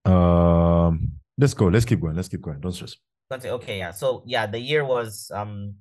Um 0.05 1.13
let's 1.37 1.53
go. 1.53 1.67
Let's 1.67 1.85
keep 1.85 2.01
going. 2.01 2.15
Let's 2.15 2.29
keep 2.29 2.41
going. 2.41 2.59
Don't 2.59 2.71
stress. 2.71 2.95
Okay, 3.31 3.79
yeah. 3.79 3.91
So 3.91 4.23
yeah, 4.25 4.45
the 4.45 4.59
year 4.59 4.85
was 4.85 5.31
um 5.33 5.75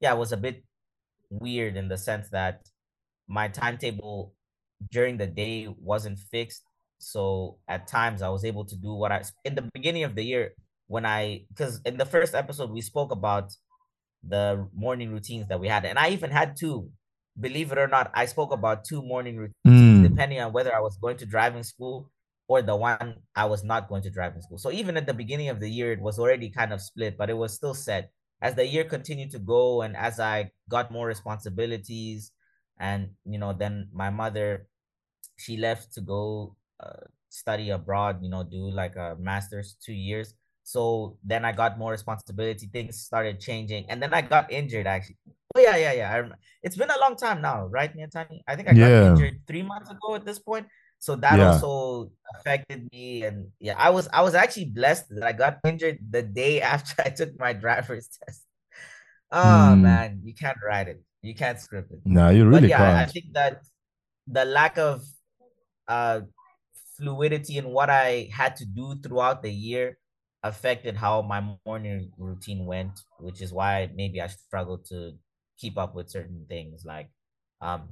yeah, 0.00 0.12
it 0.12 0.18
was 0.18 0.32
a 0.32 0.36
bit 0.36 0.64
weird 1.30 1.76
in 1.76 1.88
the 1.88 1.96
sense 1.96 2.28
that 2.30 2.62
my 3.28 3.48
timetable 3.48 4.34
during 4.90 5.16
the 5.16 5.26
day 5.26 5.68
wasn't 5.80 6.18
fixed. 6.18 6.62
So 6.98 7.58
at 7.68 7.86
times 7.86 8.22
I 8.22 8.28
was 8.28 8.44
able 8.44 8.64
to 8.64 8.76
do 8.76 8.94
what 8.94 9.12
I 9.12 9.22
in 9.44 9.54
the 9.54 9.68
beginning 9.74 10.04
of 10.04 10.14
the 10.14 10.24
year 10.24 10.54
when 10.88 11.06
I 11.06 11.44
because 11.48 11.80
in 11.84 11.96
the 11.96 12.06
first 12.06 12.34
episode 12.34 12.70
we 12.70 12.80
spoke 12.80 13.12
about 13.12 13.52
the 14.26 14.66
morning 14.74 15.12
routines 15.12 15.46
that 15.48 15.60
we 15.60 15.68
had, 15.68 15.84
and 15.84 15.98
I 15.98 16.10
even 16.10 16.30
had 16.30 16.56
two 16.58 16.90
believe 17.38 17.70
it 17.70 17.78
or 17.78 17.86
not, 17.86 18.10
I 18.14 18.26
spoke 18.26 18.52
about 18.52 18.84
two 18.84 19.02
morning 19.02 19.36
routines 19.36 19.54
Mm. 19.66 19.95
Depending 20.16 20.40
on 20.40 20.52
whether 20.52 20.74
I 20.74 20.80
was 20.80 20.96
going 20.96 21.18
to 21.18 21.26
driving 21.26 21.62
school 21.62 22.10
or 22.48 22.62
the 22.62 22.74
one 22.74 23.16
I 23.34 23.44
was 23.44 23.62
not 23.62 23.88
going 23.88 24.02
to 24.02 24.10
driving 24.10 24.40
school. 24.40 24.56
So 24.56 24.72
even 24.72 24.96
at 24.96 25.06
the 25.06 25.12
beginning 25.12 25.50
of 25.50 25.60
the 25.60 25.68
year, 25.68 25.92
it 25.92 26.00
was 26.00 26.18
already 26.18 26.48
kind 26.48 26.72
of 26.72 26.80
split, 26.80 27.18
but 27.18 27.28
it 27.28 27.36
was 27.36 27.52
still 27.52 27.74
set. 27.74 28.10
As 28.40 28.54
the 28.54 28.66
year 28.66 28.84
continued 28.84 29.30
to 29.32 29.38
go 29.38 29.82
and 29.82 29.94
as 29.94 30.18
I 30.18 30.52
got 30.70 30.90
more 30.90 31.06
responsibilities, 31.06 32.32
and 32.78 33.10
you 33.24 33.38
know, 33.38 33.52
then 33.52 33.88
my 33.92 34.08
mother, 34.08 34.66
she 35.36 35.58
left 35.58 35.92
to 35.94 36.00
go 36.00 36.56
uh, 36.80 37.04
study 37.28 37.70
abroad, 37.70 38.22
you 38.22 38.30
know, 38.30 38.42
do 38.42 38.70
like 38.70 38.96
a 38.96 39.16
master's 39.18 39.76
two 39.84 39.92
years. 39.92 40.34
So 40.66 41.16
then 41.22 41.44
I 41.46 41.52
got 41.54 41.78
more 41.78 41.92
responsibility. 41.94 42.66
Things 42.66 42.98
started 42.98 43.38
changing, 43.38 43.86
and 43.88 44.02
then 44.02 44.10
I 44.12 44.22
got 44.22 44.50
injured 44.50 44.86
actually. 44.86 45.18
Oh 45.54 45.60
yeah, 45.62 45.76
yeah, 45.78 45.92
yeah. 45.94 46.10
I 46.10 46.18
it's 46.62 46.76
been 46.76 46.90
a 46.90 46.98
long 46.98 47.14
time 47.16 47.40
now, 47.40 47.66
right, 47.70 47.94
Mietani? 47.94 48.42
I 48.48 48.56
think 48.58 48.66
I 48.68 48.74
got 48.74 48.98
Yeah. 48.98 49.14
injured 49.14 49.46
three 49.46 49.62
months 49.62 49.90
ago 49.90 50.16
at 50.18 50.26
this 50.26 50.38
point. 50.42 50.66
So 50.98 51.14
that 51.22 51.38
Yeah. 51.38 51.54
also 51.54 52.10
affected 52.34 52.88
me, 52.92 53.22
and 53.22 53.48
yeah, 53.60 53.76
I 53.78 53.90
was 53.90 54.08
I 54.12 54.22
was 54.26 54.34
actually 54.34 54.66
blessed 54.74 55.06
that 55.14 55.22
I 55.22 55.32
got 55.32 55.60
injured 55.64 55.98
the 56.10 56.22
day 56.22 56.60
after 56.74 57.02
I 57.06 57.10
took 57.10 57.38
my 57.38 57.52
driver's 57.54 58.08
test. 58.18 58.42
Oh 59.30 59.76
Mm. 59.76 59.82
man, 59.82 60.20
you 60.24 60.34
can't 60.34 60.58
write 60.66 60.88
it, 60.88 61.02
you 61.22 61.34
can't 61.34 61.60
script 61.60 61.92
it. 61.92 62.00
No, 62.04 62.30
you 62.30 62.46
But 62.50 62.64
really 62.64 62.68
yeah, 62.68 62.92
I 62.96 63.06
can't. 63.06 63.10
think 63.10 63.34
that 63.34 63.62
the 64.26 64.44
lack 64.44 64.78
of 64.78 65.02
uh 65.88 66.20
fluidity 66.96 67.58
in 67.58 67.68
what 67.70 67.90
I 67.90 68.28
had 68.32 68.56
to 68.56 68.66
do 68.66 68.96
throughout 69.02 69.42
the 69.42 69.52
year 69.52 69.98
affected 70.42 70.96
how 70.96 71.22
my 71.22 71.42
morning 71.66 72.12
routine 72.18 72.66
went, 72.66 73.00
which 73.20 73.40
is 73.42 73.52
why 73.52 73.90
maybe 73.94 74.20
I 74.20 74.28
struggled 74.28 74.84
to 74.86 75.12
keep 75.58 75.78
up 75.78 75.94
with 75.94 76.10
certain 76.10 76.44
things 76.48 76.84
like 76.84 77.08
um 77.62 77.88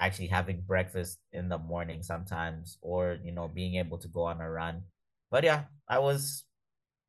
actually 0.00 0.26
having 0.28 0.62
breakfast 0.62 1.18
in 1.32 1.48
the 1.48 1.58
morning 1.58 2.02
sometimes 2.02 2.78
or 2.80 3.18
you 3.22 3.30
know 3.32 3.46
being 3.48 3.76
able 3.76 3.98
to 3.98 4.08
go 4.08 4.24
on 4.24 4.40
a 4.40 4.50
run. 4.50 4.82
But 5.30 5.44
yeah, 5.44 5.64
I 5.88 5.98
was 5.98 6.44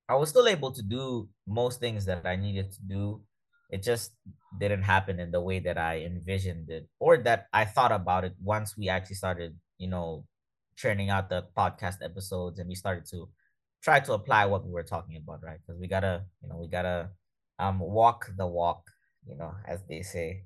I 0.09 0.15
was 0.15 0.29
still 0.29 0.47
able 0.47 0.71
to 0.71 0.81
do 0.83 1.29
most 1.47 1.79
things 1.79 2.05
that 2.05 2.25
I 2.25 2.35
needed 2.35 2.71
to 2.73 2.81
do. 2.83 3.21
It 3.69 3.81
just 3.83 4.13
didn't 4.59 4.83
happen 4.83 5.19
in 5.19 5.31
the 5.31 5.41
way 5.41 5.59
that 5.59 5.77
I 5.77 6.01
envisioned 6.01 6.69
it 6.69 6.87
or 6.99 7.17
that 7.19 7.47
I 7.53 7.65
thought 7.65 7.91
about 7.91 8.23
it 8.25 8.35
once 8.41 8.77
we 8.77 8.89
actually 8.89 9.15
started, 9.15 9.57
you 9.77 9.87
know, 9.87 10.25
churning 10.75 11.09
out 11.09 11.29
the 11.29 11.47
podcast 11.57 12.03
episodes 12.03 12.59
and 12.59 12.67
we 12.67 12.75
started 12.75 13.05
to 13.11 13.29
try 13.83 13.99
to 13.99 14.13
apply 14.13 14.45
what 14.45 14.65
we 14.65 14.71
were 14.71 14.83
talking 14.83 15.17
about, 15.17 15.43
right? 15.43 15.59
Because 15.65 15.79
we 15.79 15.87
gotta, 15.87 16.23
you 16.41 16.49
know, 16.49 16.57
we 16.57 16.67
gotta 16.67 17.09
um 17.59 17.79
walk 17.79 18.31
the 18.37 18.47
walk, 18.47 18.89
you 19.27 19.35
know, 19.35 19.53
as 19.67 19.83
they 19.89 20.01
say. 20.01 20.43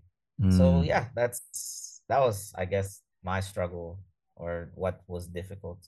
So 0.50 0.82
Mm. 0.82 0.88
yeah, 0.88 1.08
that's 1.16 2.02
that 2.10 2.20
was 2.20 2.54
I 2.58 2.66
guess 2.66 3.02
my 3.24 3.40
struggle 3.42 4.00
or 4.36 4.72
what 4.76 5.02
was 5.08 5.28
difficult. 5.28 5.88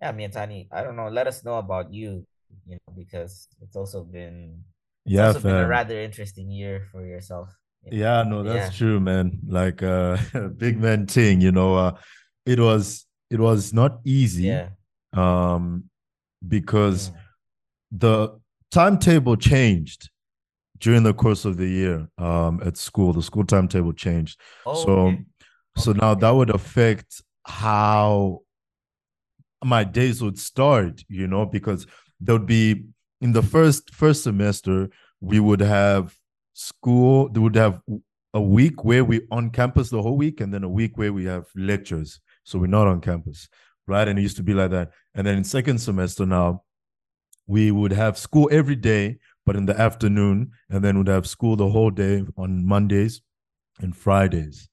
Yeah, 0.00 0.12
Mietani, 0.12 0.68
I 0.72 0.82
don't 0.84 0.96
know. 0.96 1.08
Let 1.08 1.26
us 1.26 1.44
know 1.44 1.58
about 1.58 1.92
you, 1.92 2.24
you 2.66 2.76
know, 2.76 2.94
because 2.96 3.48
it's 3.62 3.76
also 3.76 4.04
been 4.04 4.62
it's 5.06 5.14
Yeah, 5.14 5.28
also 5.34 5.40
been 5.40 5.58
a 5.58 5.66
rather 5.66 5.98
interesting 6.00 6.50
year 6.50 6.86
for 6.92 7.04
yourself. 7.06 7.48
you 7.84 7.92
know. 7.92 7.98
Yeah, 7.98 8.22
no, 8.22 8.44
that's 8.44 8.70
Yeah. 8.70 8.70
true, 8.70 9.00
man. 9.00 9.40
Like 9.46 9.82
uh 9.82 10.16
big 10.56 10.78
man 10.78 11.06
thing, 11.06 11.40
you 11.40 11.52
know, 11.52 11.74
uh 11.76 11.92
it 12.46 12.58
was 12.60 13.06
it 13.30 13.40
was 13.40 13.72
not 13.72 14.00
easy 14.04 14.48
Yeah. 14.48 14.68
um 15.12 15.84
because 16.46 17.10
Mm. 17.10 17.14
the 17.98 18.40
timetable 18.70 19.36
changed 19.36 20.10
during 20.78 21.02
the 21.02 21.14
course 21.14 21.44
of 21.44 21.56
the 21.56 21.66
year 21.66 22.08
um 22.18 22.60
at 22.64 22.76
school. 22.76 23.12
The 23.12 23.22
school 23.22 23.44
timetable 23.44 23.92
changed. 23.92 24.40
Oh, 24.66 24.74
So 24.84 24.92
okay. 25.08 25.24
so 25.76 25.90
Okay, 25.90 26.00
now 26.00 26.14
that 26.14 26.30
would 26.30 26.50
affect 26.50 27.22
how 27.46 28.40
my 29.64 29.84
days 29.84 30.22
would 30.22 30.38
start, 30.38 31.02
you 31.08 31.26
know, 31.26 31.44
because 31.46 31.86
there 32.20 32.34
would 32.34 32.46
be 32.46 32.84
in 33.20 33.32
the 33.32 33.42
first 33.42 33.90
first 33.94 34.22
semester, 34.22 34.88
we 35.20 35.40
would 35.40 35.60
have 35.60 36.14
school, 36.54 37.28
they 37.30 37.40
would 37.40 37.56
have 37.56 37.80
a 38.34 38.40
week 38.40 38.84
where 38.84 39.04
we 39.04 39.22
on 39.30 39.50
campus 39.50 39.90
the 39.90 40.00
whole 40.02 40.16
week, 40.16 40.40
and 40.40 40.52
then 40.54 40.62
a 40.62 40.68
week 40.68 40.96
where 40.96 41.12
we 41.12 41.24
have 41.24 41.46
lectures. 41.56 42.20
So 42.44 42.58
we're 42.58 42.66
not 42.68 42.86
on 42.86 43.00
campus, 43.00 43.48
right? 43.88 44.06
And 44.06 44.18
it 44.18 44.22
used 44.22 44.36
to 44.36 44.42
be 44.42 44.54
like 44.54 44.70
that. 44.70 44.90
And 45.14 45.26
then 45.26 45.36
in 45.38 45.44
second 45.44 45.78
semester 45.78 46.26
now, 46.26 46.62
we 47.46 47.70
would 47.70 47.92
have 47.92 48.18
school 48.18 48.48
every 48.52 48.76
day, 48.76 49.18
but 49.46 49.56
in 49.56 49.66
the 49.66 49.78
afternoon, 49.80 50.50
and 50.68 50.84
then 50.84 50.98
we'd 50.98 51.08
have 51.08 51.26
school 51.26 51.56
the 51.56 51.68
whole 51.68 51.90
day 51.90 52.24
on 52.36 52.64
Mondays 52.66 53.22
and 53.80 53.96
Fridays. 53.96 54.68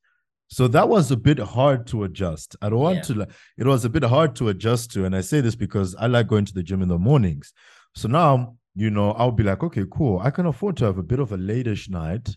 So 0.48 0.68
that 0.68 0.90
was 0.90 1.10
a 1.10 1.18
bit 1.18 1.40
hard 1.40 1.88
to 1.88 2.04
adjust. 2.04 2.56
I 2.62 2.70
don't 2.70 2.80
want 2.80 2.98
Yeah. 2.98 3.02
to 3.04 3.14
like 3.16 3.32
it 3.58 3.66
was 3.66 3.86
a 3.86 3.90
bit 3.90 4.04
hard 4.04 4.36
to 4.36 4.50
adjust 4.50 4.92
to. 4.92 5.06
And 5.06 5.16
I 5.16 5.22
say 5.22 5.42
this 5.42 5.56
because 5.56 5.96
I 5.96 6.08
like 6.08 6.28
going 6.28 6.46
to 6.46 6.54
the 6.54 6.64
gym 6.64 6.82
in 6.82 6.90
the 6.90 7.00
mornings. 7.00 7.54
So 7.96 8.08
now, 8.08 8.58
you 8.76 8.90
know, 8.92 9.12
I'll 9.14 9.32
be 9.32 9.44
like, 9.44 9.64
okay, 9.64 9.86
cool. 9.90 10.20
I 10.20 10.30
can 10.30 10.46
afford 10.46 10.78
to 10.78 10.86
have 10.86 10.98
a 10.98 11.04
bit 11.04 11.20
of 11.20 11.32
a 11.32 11.38
latish 11.38 11.90
night 11.90 12.36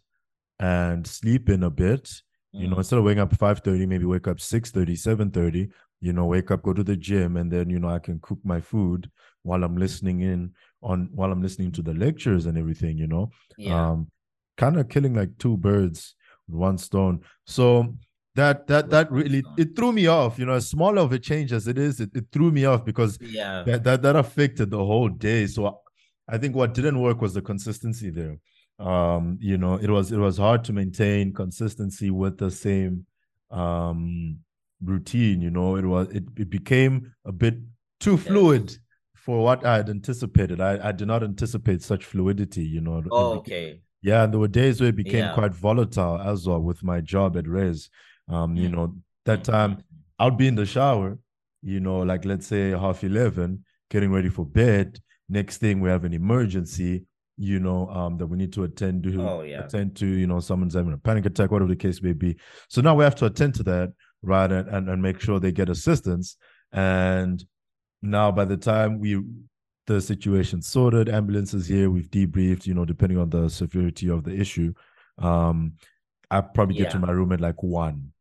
and 0.61 1.07
sleep 1.07 1.49
in 1.49 1.63
a 1.65 1.71
bit. 1.71 2.23
You 2.53 2.69
know, 2.69 2.77
Mm. 2.77 2.79
instead 2.79 2.99
of 2.99 3.05
waking 3.05 3.21
up 3.21 3.37
5:30, 3.37 3.85
maybe 3.87 4.05
wake 4.07 4.27
up 4.27 4.41
6:30, 4.41 4.97
7:30, 4.97 5.69
you 6.01 6.13
know, 6.13 6.27
wake 6.27 6.51
up, 6.51 6.63
go 6.63 6.73
to 6.73 6.85
the 6.85 6.97
gym, 6.97 7.37
and 7.37 7.51
then 7.51 7.71
you 7.71 7.79
know, 7.79 7.89
I 7.89 7.99
can 7.99 8.19
cook 8.21 8.39
my 8.45 8.61
food 8.61 9.11
while 9.43 9.65
I'm 9.65 9.77
listening 9.77 10.21
in 10.21 10.53
on 10.83 11.09
while 11.13 11.33
I'm 11.33 11.43
listening 11.43 11.73
to 11.73 11.83
the 11.83 11.95
lectures 11.95 12.47
and 12.47 12.57
everything, 12.59 12.99
you 12.99 13.07
know? 13.07 13.31
Yeah. 13.57 13.91
um 13.91 14.11
kind 14.57 14.79
of 14.79 14.89
killing 14.89 15.15
like 15.15 15.37
two 15.39 15.57
birds 15.57 16.15
with 16.49 16.57
one 16.59 16.79
stone. 16.79 17.21
So 17.47 17.95
that 18.35 18.67
that 18.69 18.91
that 18.91 19.11
really 19.11 19.43
it 19.57 19.75
threw 19.75 19.91
me 19.93 20.07
off 20.07 20.39
you 20.39 20.47
know 20.47 20.53
as 20.53 20.69
small 20.69 20.97
of 20.99 21.13
a 21.13 21.19
change 21.19 21.53
as 21.53 21.67
it 21.67 21.77
is 21.79 21.99
it, 22.01 22.11
it 22.15 22.27
threw 22.31 22.51
me 22.53 22.65
off 22.67 22.85
because 22.85 23.19
Yeah. 23.21 23.65
that, 23.65 23.83
that 23.85 24.03
that 24.03 24.17
affected 24.17 24.71
the 24.71 24.79
whole 24.85 25.09
day. 25.09 25.47
So 25.47 25.81
i 26.29 26.37
think 26.39 26.55
what 26.55 26.75
didn't 26.75 27.01
work 27.01 27.21
was 27.21 27.35
the 27.35 27.43
consistency 27.43 28.11
there. 28.11 28.37
Um 28.79 29.39
you 29.41 29.59
know 29.59 29.75
it 29.75 29.91
was 29.91 30.13
it 30.13 30.19
was 30.19 30.37
hard 30.39 30.63
to 30.65 30.73
maintain 30.73 31.33
consistency 31.33 32.11
with 32.11 32.39
the 32.39 32.51
same 32.51 33.07
um 33.51 34.39
routine 34.85 35.41
you 35.41 35.51
know 35.51 35.77
it 35.77 35.85
was 35.85 36.09
it, 36.09 36.25
it 36.37 36.51
became 36.51 37.13
a 37.25 37.33
bit 37.33 37.57
too 38.01 38.13
Yes. 38.13 38.23
fluid 38.27 38.77
for 39.17 39.43
what 39.43 39.67
i 39.67 39.77
had 39.77 39.91
anticipated 39.91 40.61
i 40.61 40.89
i 40.89 40.93
did 40.93 41.09
not 41.09 41.23
anticipate 41.25 41.83
such 41.83 42.05
fluidity 42.05 42.63
you 42.65 42.81
know 42.81 43.03
Oh, 43.11 43.33
beca- 43.35 43.39
okay. 43.39 43.81
yeah, 44.03 44.23
and 44.23 44.33
there 44.33 44.39
were 44.41 44.49
days 44.49 44.81
where 44.81 44.91
it 44.91 44.97
became 44.97 45.25
Yeah. 45.27 45.35
quite 45.35 45.53
volatile 45.55 46.21
as 46.21 46.47
well 46.47 46.61
with 46.61 46.83
my 46.85 47.01
job 47.01 47.37
at 47.37 47.49
Res. 47.49 47.91
Um, 48.29 48.55
you 48.57 48.69
Mm. 48.69 48.73
know, 48.73 48.97
that 49.25 49.43
time 49.45 49.79
I'd 50.21 50.37
be 50.37 50.47
in 50.47 50.55
the 50.55 50.67
shower, 50.67 51.19
you 51.63 51.81
know, 51.81 51.99
like 52.01 52.25
let's 52.25 52.47
say 52.47 52.71
half 52.71 53.03
11, 53.03 53.65
getting 53.91 54.13
ready 54.13 54.29
for 54.29 54.47
bed. 54.47 55.01
Next 55.29 55.59
thing 55.59 55.81
we 55.81 55.89
have 55.91 56.05
an 56.05 56.13
emergency, 56.13 57.05
you 57.37 57.59
know, 57.59 57.89
um, 57.89 58.17
that 58.19 58.27
we 58.29 58.37
need 58.37 58.53
to 58.53 58.63
attend 58.65 59.03
to, 59.05 59.21
Oh, 59.21 59.43
yeah. 59.43 59.65
attend 59.65 59.97
to, 59.97 60.07
you 60.07 60.27
know, 60.29 60.41
someone's 60.41 60.75
having 60.75 60.93
a 60.93 60.99
panic 60.99 61.27
attack, 61.27 61.51
whatever 61.51 61.69
the 61.71 61.77
case 61.77 62.01
may 62.03 62.13
be. 62.13 62.37
So 62.69 62.81
now 62.81 62.95
we 62.95 63.03
have 63.05 63.17
to 63.17 63.27
attend 63.27 63.55
to 63.57 63.63
that, 63.65 63.93
right? 64.23 64.51
And, 64.51 64.69
and, 64.69 64.89
and 64.89 65.03
make 65.03 65.21
sure 65.21 65.41
they 65.41 65.53
get 65.53 65.69
assistance. 65.69 66.37
And 66.73 67.45
now 68.03 68.31
by 68.31 68.45
the 68.45 68.57
time 68.57 68.99
we 68.99 69.23
the 69.87 70.01
situation 70.01 70.61
sorted, 70.61 71.09
ambulances 71.09 71.67
here, 71.67 71.91
we've 71.91 72.11
debriefed, 72.11 72.67
you 72.67 72.75
know, 72.75 72.85
depending 72.85 73.19
on 73.19 73.31
the 73.31 73.49
severity 73.49 74.11
of 74.11 74.23
the 74.23 74.39
issue. 74.39 74.73
Um, 75.17 75.73
I 76.31 76.43
probably 76.43 76.77
get 76.77 76.91
to 76.91 76.99
my 76.99 77.11
room 77.11 77.33
at 77.33 77.41
like 77.41 77.63
one, 77.63 78.13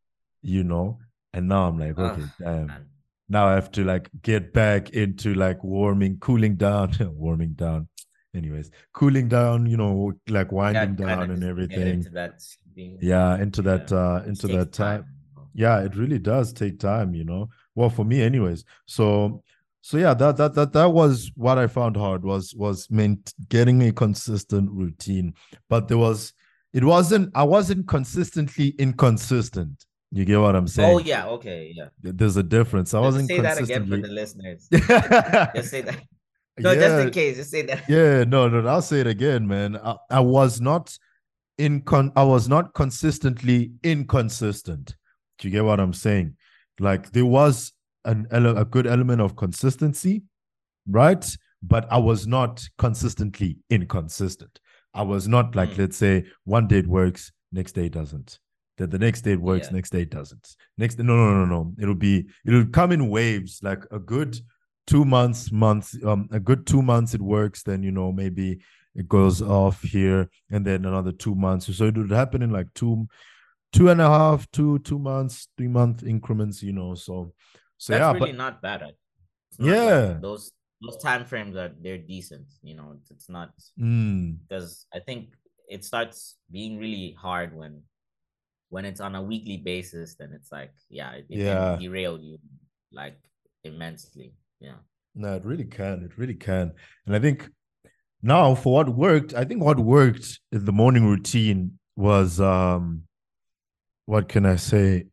you 0.42 0.64
know, 0.64 1.00
and 1.34 1.48
now 1.50 1.68
I'm 1.68 1.78
like, 1.78 2.00
okay, 2.00 2.24
damn. 2.40 2.68
man. 2.68 2.86
Now 3.30 3.48
I 3.48 3.56
have 3.56 3.70
to 3.72 3.84
like 3.84 4.10
get 4.22 4.54
back 4.54 4.92
into 4.92 5.34
like 5.34 5.62
warming, 5.62 6.18
cooling 6.20 6.56
down, 6.56 6.94
warming 7.02 7.54
down. 7.54 7.90
Anyways, 8.34 8.72
cooling 8.94 9.28
down, 9.28 9.66
you 9.66 9.76
know, 9.76 10.14
like 10.30 10.54
winding 10.54 10.96
down 10.96 11.32
and 11.32 11.44
everything. 11.44 11.88
into 11.88 12.10
that. 12.12 12.42
Yeah, 12.76 13.38
into 13.42 13.62
that 13.64 13.92
Yeah. 13.92 13.98
uh 13.98 14.24
into 14.26 14.48
that 14.48 14.72
time 14.72 15.02
time. 15.02 15.17
Yeah 15.58 15.80
it 15.82 15.96
really 15.96 16.20
does 16.20 16.54
take 16.54 16.80
time 16.80 17.14
you 17.14 17.26
know 17.26 17.50
well 17.76 17.90
for 17.90 18.06
me 18.06 18.22
anyways 18.22 18.64
so 18.86 19.44
so 19.82 19.98
yeah 19.98 20.14
that 20.14 20.38
that 20.38 20.54
that, 20.54 20.72
that 20.72 20.86
was 20.90 21.32
what 21.36 21.58
i 21.58 21.68
found 21.68 21.98
hard 21.98 22.24
was 22.24 22.54
was 22.56 22.90
meant 22.90 23.34
getting 23.50 23.82
a 23.84 23.92
consistent 23.92 24.72
routine 24.72 25.34
but 25.68 25.90
there 25.90 25.98
was 25.98 26.32
it 26.74 26.84
wasn't 26.84 27.30
i 27.36 27.44
wasn't 27.44 27.86
consistently 27.88 28.70
inconsistent 28.78 29.86
you 30.12 30.24
get 30.24 30.40
what 30.40 30.56
i'm 30.56 30.64
oh, 30.64 30.68
saying 30.68 30.96
Oh, 30.96 31.00
yeah. 31.00 31.28
Okay. 31.28 31.74
Yeah. 31.76 31.88
there's 32.02 32.38
a 32.38 32.44
difference 32.44 32.94
i 32.94 33.00
Just 33.00 33.04
wasn't 33.04 33.28
say 33.28 33.42
that 33.42 33.60
again 33.60 33.88
for 33.90 33.98
the 33.98 34.08
listeners. 34.08 34.70
Just 34.72 35.70
say 35.70 35.82
that. 35.82 36.02
No, 36.60 36.74
just 36.74 36.88
yeah 36.88 37.02
in 37.02 37.12
case. 37.12 37.36
Just 37.36 37.52
say 37.52 37.62
that. 37.64 37.84
yeah 37.88 38.24
no 38.24 38.50
no 38.50 38.68
i'll 38.68 38.82
say 38.82 39.00
it 39.00 39.06
again 39.06 39.48
man 39.48 39.78
i, 39.78 39.96
I 40.10 40.22
was 40.22 40.60
not 40.60 40.98
incon 41.60 42.12
I 42.16 42.24
was 42.24 42.48
not 42.48 42.74
consistently 42.74 43.72
inconsistent. 43.84 44.96
Do 45.38 45.48
you 45.48 45.52
get 45.52 45.66
what 45.66 45.80
I'm 45.80 45.94
saying? 45.94 46.36
Like 46.80 47.12
there 47.12 47.26
was 47.26 47.74
an 48.06 48.28
ele- 48.32 48.58
a 48.58 48.66
good 48.66 48.88
element 48.88 49.22
of 49.22 49.36
consistency, 49.36 50.24
right? 50.90 51.26
But 51.64 51.92
I 51.92 51.98
was 51.98 52.28
not 52.28 52.68
consistently 52.78 53.58
inconsistent. 53.70 54.60
I 54.94 55.02
was 55.04 55.28
not 55.28 55.56
like, 55.56 55.72
Mm. 55.72 55.78
let's 55.80 55.98
say, 55.98 56.26
one 56.44 56.68
day 56.68 56.80
it 56.80 56.88
works, 56.88 57.32
next 57.52 57.74
day 57.74 57.86
it 57.88 57.94
doesn't. 57.94 58.40
Then 58.78 58.90
the 58.92 59.00
next 59.00 59.22
day 59.22 59.32
it 59.34 59.42
works, 59.42 59.68
yeah. 59.68 59.76
next 59.76 59.90
day 59.90 60.02
it 60.04 60.12
doesn't. 60.12 60.56
Next, 60.78 61.00
no, 61.00 61.16
no, 61.16 61.34
no, 61.34 61.46
no. 61.46 61.74
It'll 61.80 61.96
be 61.96 62.28
it'll 62.46 62.68
come 62.68 62.92
in 62.92 63.10
waves, 63.10 63.60
like 63.64 63.84
a 63.92 64.00
good 64.00 64.40
two 64.86 65.04
months, 65.04 65.52
months, 65.52 65.98
um, 66.06 66.30
a 66.32 66.40
good 66.40 66.66
two 66.68 66.82
months 66.84 67.14
it 67.16 67.22
works. 67.22 67.64
Then 67.64 67.82
you 67.84 67.92
know 67.92 68.12
maybe 68.12 68.60
it 68.96 69.08
goes 69.08 69.42
off 69.42 69.82
here, 69.82 70.30
and 70.52 70.64
then 70.66 70.86
another 70.86 71.12
two 71.12 71.34
months. 71.36 71.76
So 71.76 71.86
it 71.86 71.98
would 71.98 72.12
happen 72.12 72.42
in 72.44 72.52
like 72.52 72.72
two, 72.76 73.08
two 73.72 73.90
and 73.90 74.02
a 74.02 74.08
half, 74.08 74.50
two, 74.52 74.80
two 74.80 75.00
months, 75.00 75.48
three 75.58 75.68
month 75.68 76.04
increments. 76.04 76.64
You 76.64 76.74
know, 76.74 76.96
so 76.96 77.34
so 77.78 77.94
That's 77.94 78.02
yeah, 78.02 78.12
really 78.14 78.32
but, 78.32 78.38
not 78.38 78.62
bad. 78.62 78.84
yeah, 79.60 79.74
like 79.74 80.22
those 80.22 80.52
those 80.82 80.98
time 80.98 81.26
frames 81.26 81.56
are 81.56 81.72
they're 81.82 81.98
decent. 81.98 82.48
You 82.62 82.76
know, 82.76 82.98
it's 83.10 83.30
not 83.30 83.52
mm. 83.80 84.38
because 84.48 84.86
I 84.94 85.00
think 85.00 85.34
it 85.70 85.86
starts 85.86 86.36
being 86.52 86.78
really 86.78 87.16
hard 87.20 87.56
when 87.56 87.82
when 88.70 88.86
it's 88.86 89.02
on 89.02 89.16
a 89.16 89.22
weekly 89.22 89.58
basis. 89.58 90.16
Then 90.16 90.32
it's 90.34 90.52
like 90.52 90.74
yeah, 90.90 91.12
it, 91.14 91.26
it 91.30 91.40
yeah. 91.40 91.76
can 91.76 91.80
derail 91.82 92.20
you 92.20 92.38
like 92.92 93.18
immensely. 93.64 94.34
Yeah. 94.60 94.80
No, 95.16 95.36
it 95.36 95.46
really 95.46 95.66
can. 95.66 96.04
It 96.04 96.18
really 96.18 96.36
can. 96.36 96.74
And 97.06 97.16
I 97.16 97.20
think 97.20 97.50
now 98.22 98.56
for 98.56 98.74
what 98.74 98.90
worked, 98.90 99.34
I 99.34 99.46
think 99.46 99.64
what 99.64 99.80
worked 99.80 100.40
in 100.52 100.66
the 100.66 100.72
morning 100.72 101.06
routine 101.06 101.80
was 101.96 102.40
um 102.40 103.07
what 104.08 104.28
can 104.28 104.48
I 104.48 104.56
say? 104.56 105.06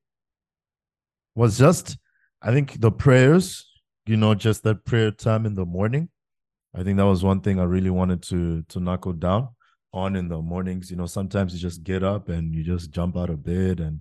Was 1.34 1.58
just 1.58 1.98
I 2.40 2.52
think 2.52 2.80
the 2.80 2.90
prayers, 2.90 3.70
you 4.06 4.16
know, 4.16 4.34
just 4.34 4.62
that 4.62 4.86
prayer 4.86 5.10
time 5.10 5.44
in 5.44 5.54
the 5.54 5.66
morning. 5.66 6.08
I 6.74 6.82
think 6.82 6.96
that 6.96 7.06
was 7.06 7.22
one 7.22 7.40
thing 7.40 7.60
I 7.60 7.64
really 7.64 7.90
wanted 7.90 8.22
to 8.30 8.62
to 8.62 8.80
knuckle 8.80 9.12
down 9.12 9.48
on 9.92 10.16
in 10.16 10.28
the 10.28 10.40
mornings. 10.40 10.90
You 10.90 10.96
know, 10.96 11.06
sometimes 11.06 11.52
you 11.52 11.60
just 11.60 11.84
get 11.84 12.02
up 12.02 12.30
and 12.30 12.54
you 12.54 12.62
just 12.62 12.90
jump 12.90 13.18
out 13.18 13.28
of 13.28 13.44
bed 13.44 13.80
and 13.80 14.00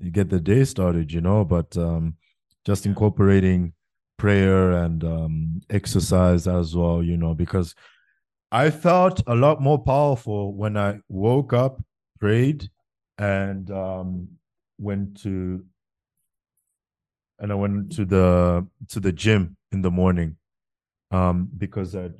you 0.00 0.10
get 0.10 0.28
the 0.28 0.40
day 0.40 0.64
started, 0.64 1.12
you 1.12 1.20
know, 1.20 1.44
but 1.44 1.76
um 1.76 2.16
just 2.64 2.86
incorporating 2.86 3.72
prayer 4.18 4.72
and 4.72 5.02
um, 5.02 5.60
exercise 5.70 6.46
as 6.46 6.76
well, 6.76 7.02
you 7.02 7.16
know, 7.16 7.34
because 7.34 7.74
I 8.52 8.70
felt 8.70 9.22
a 9.26 9.34
lot 9.34 9.62
more 9.62 9.82
powerful 9.82 10.54
when 10.54 10.76
I 10.76 10.98
woke 11.08 11.54
up, 11.54 11.82
prayed, 12.18 12.68
and 13.20 13.70
um, 13.70 14.28
went 14.78 15.20
to 15.22 15.64
and 17.38 17.52
I 17.52 17.54
went 17.54 17.92
to 17.92 18.04
the 18.04 18.66
to 18.88 19.00
the 19.00 19.12
gym 19.12 19.56
in 19.72 19.82
the 19.82 19.90
morning 19.90 20.36
um, 21.10 21.48
because 21.56 21.94
I 21.94 22.10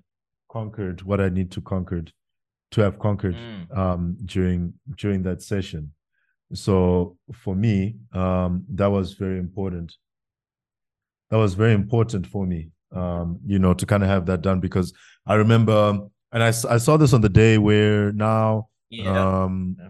conquered 0.50 1.02
what 1.02 1.20
I 1.20 1.28
need 1.28 1.50
to 1.52 1.60
conquer 1.60 2.04
to 2.70 2.80
have 2.80 2.98
conquered 2.98 3.34
mm. 3.34 3.76
um, 3.76 4.16
during 4.24 4.74
during 4.96 5.22
that 5.24 5.42
session. 5.42 5.92
So 6.52 7.16
for 7.32 7.54
me, 7.54 7.96
um, 8.12 8.64
that 8.70 8.90
was 8.90 9.14
very 9.14 9.38
important 9.38 9.96
that 11.30 11.36
was 11.36 11.54
very 11.54 11.72
important 11.72 12.26
for 12.26 12.46
me 12.46 12.70
um, 12.92 13.38
you 13.46 13.58
know 13.58 13.72
to 13.72 13.86
kind 13.86 14.02
of 14.02 14.08
have 14.08 14.26
that 14.26 14.42
done 14.42 14.60
because 14.60 14.92
i 15.26 15.34
remember 15.34 15.98
and 16.32 16.42
I, 16.42 16.48
I 16.48 16.78
saw 16.78 16.96
this 16.96 17.12
on 17.12 17.20
the 17.20 17.28
day 17.28 17.58
where 17.58 18.12
now 18.12 18.68
yeah. 18.90 19.42
um 19.42 19.76
yeah. 19.78 19.88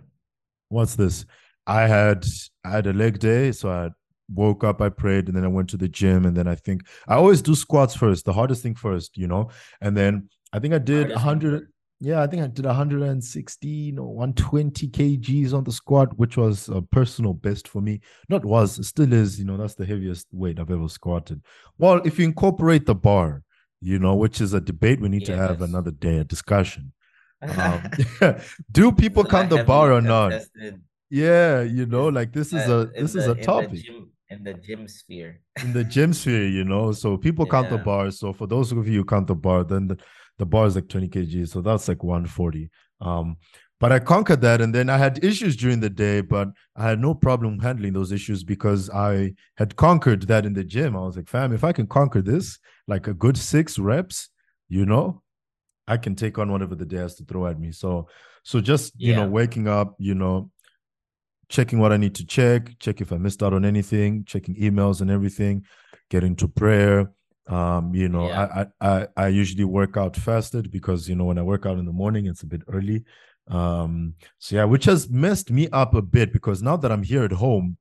What's 0.71 0.97
this 0.97 1.27
i 1.67 1.83
had 1.83 2.25
i 2.65 2.71
had 2.71 2.87
a 2.87 2.93
leg 2.93 3.19
day 3.19 3.53
so 3.53 3.71
i 3.71 3.89
woke 4.33 4.65
up 4.65 4.81
i 4.81 4.89
prayed 4.89 5.27
and 5.27 5.37
then 5.37 5.45
i 5.45 5.49
went 5.49 5.69
to 5.69 5.77
the 5.77 5.89
gym 5.89 6.25
and 6.25 6.37
then 6.37 6.49
i 6.49 6.55
think 6.55 6.83
i 7.09 7.15
always 7.15 7.43
do 7.43 7.55
squats 7.55 7.95
first 7.95 8.25
the 8.25 8.33
hardest 8.33 8.63
thing 8.63 8.75
first 8.75 9.17
you 9.17 9.27
know 9.27 9.51
and 9.81 9.97
then 9.97 10.29
i 10.53 10.59
think 10.59 10.73
i 10.73 10.79
did 10.79 11.11
100 11.11 11.67
yeah, 12.03 12.23
I 12.23 12.27
think 12.27 12.43
I 12.43 12.47
did 12.47 12.65
116 12.65 13.99
or 13.99 14.15
120 14.15 14.89
kgs 14.89 15.53
on 15.53 15.65
the 15.65 15.73
squat, 15.73 16.17
which 16.19 16.39
was 16.39 16.71
a 16.71 16.81
personal 16.81 17.35
best 17.35 17.69
for 17.69 17.83
me. 17.83 18.01
Not 18.31 18.43
was, 18.43 18.87
still 18.87 19.13
is, 19.13 19.39
you 19.39 19.45
know, 19.45 19.59
that's 19.59 19.75
the 19.75 19.85
heaviest 19.85 20.27
weight 20.33 20.59
I've 20.59 20.71
ever 20.71 20.89
squatted. 20.89 21.43
Well, 21.77 22.01
if 22.07 22.19
you 22.19 22.25
incorporate 22.25 22.87
the 22.87 22.95
bar, 22.95 23.43
you 23.83 23.99
know, 23.99 24.15
which 24.15 24.41
is 24.41 24.55
a 24.55 24.63
debate 24.63 25.01
we 25.01 25.11
need 25.11 25.27
to 25.27 25.37
have 25.37 25.61
another 25.61 25.91
day, 25.91 26.17
a 26.17 26.25
discussion. 26.25 26.93
Um, 27.43 27.83
do 28.73 28.93
people 28.93 29.25
count 29.25 29.51
the 29.51 29.65
bar 29.65 29.93
or 29.93 30.01
not? 30.01 30.43
Yeah, 31.09 31.63
you 31.63 31.87
know, 31.87 32.09
like 32.09 32.33
this 32.33 32.53
is 32.53 32.69
a 32.69 32.91
this 32.95 33.15
is 33.15 33.27
a 33.27 33.35
topic. 33.35 33.85
In 34.33 34.45
the 34.45 34.55
gym 34.55 34.87
sphere. 34.87 35.41
in 35.65 35.73
the 35.73 35.83
gym 35.83 36.13
sphere, 36.13 36.47
you 36.47 36.63
know. 36.63 36.93
So 36.93 37.17
people 37.17 37.47
yeah. 37.47 37.51
count 37.51 37.71
the 37.71 37.79
bar. 37.79 38.13
So 38.13 38.33
for 38.33 38.47
those 38.47 38.71
of 38.71 38.87
you 38.87 38.99
who 38.99 39.05
count 39.05 39.27
the 39.27 39.35
bar, 39.35 39.65
then 39.65 39.89
the, 39.89 39.99
the 40.41 40.47
bar 40.47 40.67
is 40.67 40.75
like 40.75 40.89
20 40.89 41.09
kg 41.09 41.47
so 41.47 41.61
that's 41.61 41.87
like 41.87 42.03
140 42.03 42.71
um 43.03 43.37
but 43.79 43.93
i 43.93 43.99
conquered 43.99 44.41
that 44.41 44.61
and 44.63 44.75
then 44.75 44.89
i 44.89 44.97
had 44.97 45.23
issues 45.23 45.55
during 45.55 45.81
the 45.81 45.91
day 45.91 46.23
but 46.23 46.49
i 46.77 46.89
had 46.89 46.99
no 46.99 47.15
problem 47.15 47.61
handling 47.61 47.93
those 47.93 48.11
issues 48.11 48.43
because 48.43 48.89
i 48.91 49.33
had 49.57 49.77
conquered 49.77 50.23
that 50.23 50.47
in 50.47 50.55
the 50.55 50.65
gym 50.65 50.97
i 50.97 51.01
was 51.01 51.17
like 51.17 51.29
fam 51.29 51.53
if 51.53 51.63
i 51.63 51.73
can 51.73 51.87
conquer 51.87 52.23
this 52.23 52.59
like 52.89 53.07
a 53.07 53.15
good 53.15 53.37
six 53.37 53.79
reps 53.79 54.31
you 54.69 54.87
know 54.87 55.23
i 55.89 55.97
can 55.97 56.15
take 56.15 56.39
on 56.39 56.51
whatever 56.51 56.75
the 56.75 56.87
day 56.87 56.99
has 56.99 57.15
to 57.15 57.25
throw 57.25 57.47
at 57.47 57.59
me 57.59 57.73
so 57.73 58.09
so 58.43 58.61
just 58.61 58.93
you 58.97 59.13
yeah. 59.13 59.17
know 59.17 59.29
waking 59.29 59.69
up 59.69 59.95
you 59.99 60.15
know 60.15 60.51
checking 61.49 61.79
what 61.79 61.93
i 61.93 61.97
need 61.97 62.15
to 62.15 62.25
check 62.27 62.79
check 62.79 63.01
if 63.01 63.13
i 63.13 63.17
missed 63.17 63.43
out 63.43 63.53
on 63.53 63.65
anything 63.65 64.25
checking 64.25 64.55
emails 64.57 65.01
and 65.01 65.11
everything 65.11 65.65
getting 66.11 66.37
to 66.37 66.49
prayer 66.49 67.11
um, 67.51 67.95
you 67.95 68.09
know, 68.09 68.29
yeah. 68.29 68.67
I, 68.81 68.89
I 68.89 69.09
I 69.17 69.29
usually 69.29 69.65
work 69.65 69.97
out 69.97 70.17
fasted 70.17 70.71
because 70.71 71.09
you 71.09 71.17
know 71.17 71.25
when 71.25 71.39
I 71.39 71.43
work 71.43 71.67
out 71.67 71.79
in 71.79 71.85
the 71.85 71.93
morning, 71.93 72.27
it's 72.27 72.45
a 72.45 72.47
bit 72.47 72.63
early. 72.69 73.05
Um, 73.49 74.15
so 74.39 74.57
yeah, 74.57 74.65
which 74.65 74.85
has 74.85 75.11
messed 75.11 75.51
me 75.51 75.69
up 75.71 75.95
a 75.95 76.03
bit 76.03 76.33
because 76.33 76.63
now 76.63 76.77
that 76.77 76.93
I'm 76.93 77.03
here 77.03 77.25
at 77.25 77.33
home, 77.33 77.77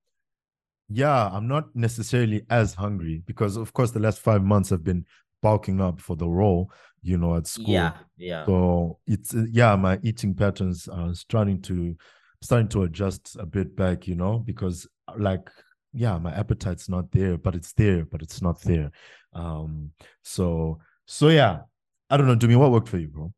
yeah, 0.90 1.30
I'm 1.32 1.48
not 1.48 1.76
necessarily 1.76 2.42
as 2.50 2.74
hungry 2.74 3.22
because 3.28 3.58
of 3.58 3.72
course 3.74 3.92
the 3.92 4.00
last 4.00 4.20
five 4.20 4.44
months 4.44 4.72
have 4.72 4.84
been 4.84 5.06
bulking 5.44 5.80
up 5.80 6.02
for 6.02 6.16
the 6.16 6.28
role, 6.28 6.72
you 7.02 7.18
know, 7.18 7.36
at 7.36 7.48
school. 7.48 7.74
Yeah, 7.74 7.94
yeah. 8.18 8.46
So 8.46 9.00
it's 9.08 9.34
yeah, 9.52 9.76
my 9.76 10.00
eating 10.04 10.34
patterns 10.34 10.88
are 10.88 11.14
starting 11.14 11.62
to 11.64 11.96
starting 12.42 12.68
to 12.70 12.84
adjust 12.84 13.36
a 13.40 13.46
bit 13.46 13.76
back, 13.76 14.08
you 14.08 14.16
know, 14.16 14.40
because 14.40 14.88
like 15.18 15.50
yeah, 15.94 16.18
my 16.18 16.32
appetite's 16.34 16.88
not 16.88 17.12
there, 17.12 17.38
but 17.38 17.56
it's 17.56 17.74
there, 17.74 18.06
but 18.06 18.22
it's 18.22 18.42
not 18.42 18.62
there. 18.62 18.92
Um, 19.34 19.92
so 20.24 20.80
so 21.06 21.30
yeah, 21.30 21.62
I 22.10 22.18
don't 22.18 22.28
know, 22.28 22.48
me 22.48 22.56
what 22.56 22.72
worked 22.72 22.90
for 22.90 22.98
you, 22.98 23.08
bro? 23.08 23.34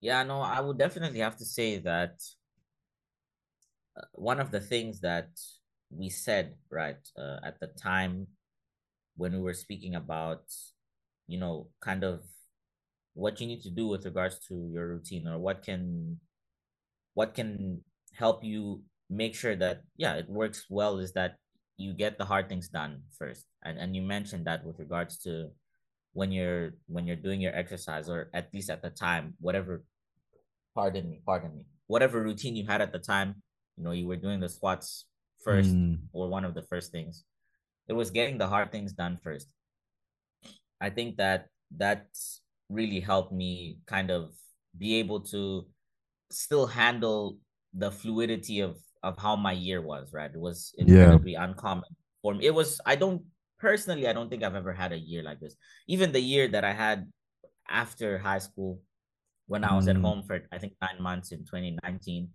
Yeah, 0.00 0.22
no, 0.22 0.40
I 0.40 0.60
would 0.60 0.78
definitely 0.78 1.20
have 1.20 1.36
to 1.38 1.44
say 1.44 1.78
that 1.78 2.22
uh, 3.96 4.04
one 4.12 4.38
of 4.38 4.50
the 4.50 4.60
things 4.60 5.00
that 5.00 5.28
we 5.90 6.08
said 6.08 6.54
right 6.70 7.00
uh, 7.18 7.38
at 7.42 7.58
the 7.60 7.66
time 7.66 8.28
when 9.16 9.32
we 9.32 9.40
were 9.40 9.54
speaking 9.54 9.96
about, 9.96 10.44
you 11.28 11.38
know, 11.38 11.68
kind 11.80 12.02
of 12.02 12.24
what 13.18 13.40
you 13.40 13.46
need 13.46 13.62
to 13.62 13.70
do 13.70 13.86
with 13.86 14.04
regards 14.04 14.38
to 14.46 14.54
your 14.72 14.88
routine 14.88 15.26
or 15.26 15.38
what 15.38 15.62
can 15.62 16.18
what 17.14 17.34
can 17.34 17.82
help 18.14 18.44
you 18.44 18.80
make 19.10 19.34
sure 19.34 19.56
that 19.56 19.82
yeah 19.96 20.14
it 20.14 20.28
works 20.28 20.66
well 20.70 20.98
is 20.98 21.12
that 21.12 21.34
you 21.76 21.92
get 21.92 22.16
the 22.16 22.24
hard 22.24 22.48
things 22.48 22.68
done 22.68 23.02
first 23.18 23.46
and 23.64 23.76
and 23.76 23.96
you 23.96 24.02
mentioned 24.02 24.46
that 24.46 24.64
with 24.64 24.78
regards 24.78 25.18
to 25.18 25.50
when 26.12 26.30
you're 26.30 26.78
when 26.86 27.06
you're 27.06 27.18
doing 27.18 27.40
your 27.40 27.54
exercise 27.54 28.08
or 28.08 28.30
at 28.34 28.54
least 28.54 28.70
at 28.70 28.82
the 28.82 28.90
time 28.90 29.34
whatever 29.40 29.82
pardon 30.74 31.10
me 31.10 31.20
pardon 31.26 31.50
me 31.56 31.66
whatever 31.88 32.22
routine 32.22 32.54
you 32.54 32.66
had 32.66 32.80
at 32.80 32.92
the 32.92 33.02
time 33.02 33.34
you 33.76 33.82
know 33.82 33.90
you 33.90 34.06
were 34.06 34.16
doing 34.16 34.38
the 34.38 34.48
squats 34.48 35.06
first 35.42 35.74
mm. 35.74 35.98
or 36.12 36.28
one 36.28 36.44
of 36.44 36.54
the 36.54 36.62
first 36.62 36.92
things 36.92 37.24
it 37.88 37.94
was 37.94 38.10
getting 38.10 38.38
the 38.38 38.46
hard 38.46 38.70
things 38.70 38.92
done 38.92 39.18
first 39.22 39.48
i 40.80 40.90
think 40.90 41.16
that 41.16 41.46
that's 41.76 42.40
really 42.68 43.00
helped 43.00 43.32
me 43.32 43.78
kind 43.86 44.10
of 44.10 44.32
be 44.76 44.96
able 44.96 45.20
to 45.20 45.66
still 46.30 46.66
handle 46.66 47.38
the 47.74 47.90
fluidity 47.90 48.60
of 48.60 48.76
of 49.02 49.18
how 49.18 49.36
my 49.36 49.52
year 49.52 49.80
was, 49.80 50.12
right? 50.12 50.30
It 50.32 50.40
was 50.40 50.74
incredibly 50.78 51.32
yeah. 51.32 51.44
uncommon 51.44 51.90
for 52.22 52.34
me. 52.34 52.46
It 52.46 52.54
was, 52.54 52.80
I 52.84 52.96
don't 52.96 53.22
personally, 53.58 54.08
I 54.08 54.12
don't 54.12 54.28
think 54.28 54.42
I've 54.42 54.54
ever 54.54 54.72
had 54.72 54.92
a 54.92 54.98
year 54.98 55.22
like 55.22 55.40
this. 55.40 55.56
Even 55.86 56.12
the 56.12 56.20
year 56.20 56.48
that 56.48 56.64
I 56.64 56.72
had 56.72 57.06
after 57.68 58.18
high 58.18 58.38
school, 58.38 58.80
when 59.46 59.64
I 59.64 59.74
was 59.74 59.86
mm. 59.86 59.90
at 59.90 59.96
home 59.96 60.22
for 60.26 60.40
I 60.52 60.58
think 60.58 60.74
nine 60.80 61.00
months 61.00 61.32
in 61.32 61.40
2019, 61.40 62.28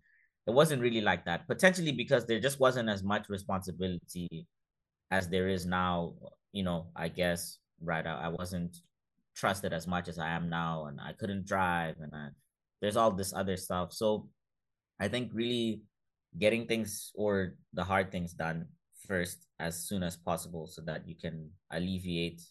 it 0.48 0.52
wasn't 0.52 0.82
really 0.82 1.02
like 1.02 1.26
that. 1.26 1.48
Potentially 1.48 1.92
because 1.92 2.26
there 2.26 2.40
just 2.40 2.60
wasn't 2.60 2.90
as 2.90 3.04
much 3.04 3.30
responsibility 3.30 4.48
as 5.12 5.28
there 5.28 5.48
is 5.48 5.66
now. 5.66 6.14
You 6.54 6.64
know, 6.64 6.88
I 6.96 7.08
guess 7.08 7.58
right. 7.84 8.06
I, 8.06 8.26
I 8.26 8.28
wasn't 8.30 8.78
trusted 9.36 9.74
as 9.74 9.88
much 9.88 10.08
as 10.08 10.20
I 10.20 10.30
am 10.30 10.50
now, 10.50 10.86
and 10.86 11.00
I 11.00 11.14
couldn't 11.14 11.46
drive, 11.46 11.96
and 12.00 12.12
I, 12.14 12.30
there's 12.82 12.98
all 12.98 13.12
this 13.12 13.34
other 13.34 13.58
stuff. 13.58 13.94
So 13.94 14.30
I 15.00 15.08
think 15.08 15.32
really 15.34 15.82
getting 16.38 16.66
things 16.66 17.12
or 17.16 17.56
the 17.74 17.84
hard 17.84 18.12
things 18.12 18.34
done 18.34 18.68
first 19.08 19.48
as 19.60 19.78
soon 19.78 20.04
as 20.04 20.18
possible 20.18 20.68
so 20.68 20.82
that 20.82 21.08
you 21.08 21.16
can 21.16 21.50
alleviate 21.72 22.42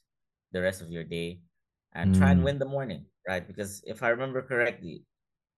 the 0.52 0.60
rest 0.60 0.82
of 0.82 0.90
your 0.90 1.04
day 1.04 1.40
and 1.94 2.14
mm. 2.14 2.18
try 2.18 2.30
and 2.30 2.40
mm. 2.40 2.44
win 2.44 2.58
the 2.58 2.68
morning, 2.68 3.04
right? 3.26 3.46
Because 3.46 3.82
if 3.86 4.02
I 4.02 4.08
remember 4.08 4.42
correctly, 4.42 5.02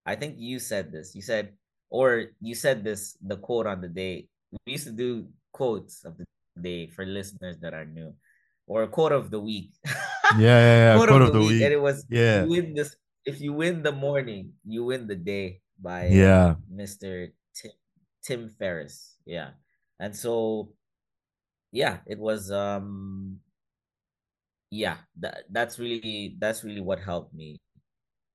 I 0.06 0.14
think 0.14 0.36
you 0.38 0.58
said 0.58 0.92
this. 0.92 1.14
You 1.14 1.22
said 1.22 1.52
or 1.90 2.34
you 2.40 2.54
said 2.54 2.84
this 2.84 3.16
the 3.22 3.36
quote 3.36 3.66
on 3.66 3.80
the 3.80 3.88
day. 3.88 4.28
We 4.66 4.72
used 4.72 4.86
to 4.86 4.92
do 4.92 5.26
quotes 5.52 6.04
of 6.04 6.16
the 6.18 6.26
day 6.60 6.86
for 6.88 7.04
listeners 7.06 7.58
that 7.58 7.74
are 7.74 7.84
new, 7.84 8.14
or 8.66 8.82
a 8.82 8.88
quote 8.88 9.12
of 9.12 9.30
the 9.30 9.40
week. 9.40 9.72
yeah, 9.84 10.38
yeah, 10.38 10.76
yeah. 10.76 10.96
quote, 10.96 11.08
quote 11.08 11.22
of, 11.22 11.28
of, 11.28 11.34
the, 11.34 11.40
week. 11.40 11.48
week. 11.50 11.62
and 11.62 11.72
it 11.72 11.80
was 11.80 12.06
yeah. 12.08 12.44
You 12.44 12.50
win 12.50 12.74
this 12.74 12.96
if 13.24 13.40
you 13.40 13.52
win 13.52 13.82
the 13.82 13.92
morning, 13.92 14.52
you 14.64 14.84
win 14.84 15.06
the 15.06 15.16
day 15.16 15.60
by 15.80 16.08
yeah, 16.08 16.56
Mr. 16.72 17.32
Tim 17.54 17.72
Tim 18.22 18.48
Ferriss. 18.48 19.16
Yeah. 19.26 19.56
And 19.98 20.14
so 20.14 20.70
yeah, 21.72 21.98
it 22.06 22.18
was 22.18 22.50
um 22.50 23.40
yeah, 24.70 24.98
that 25.20 25.44
that's 25.50 25.78
really 25.78 26.36
that's 26.38 26.64
really 26.64 26.80
what 26.80 27.00
helped 27.00 27.34
me. 27.34 27.60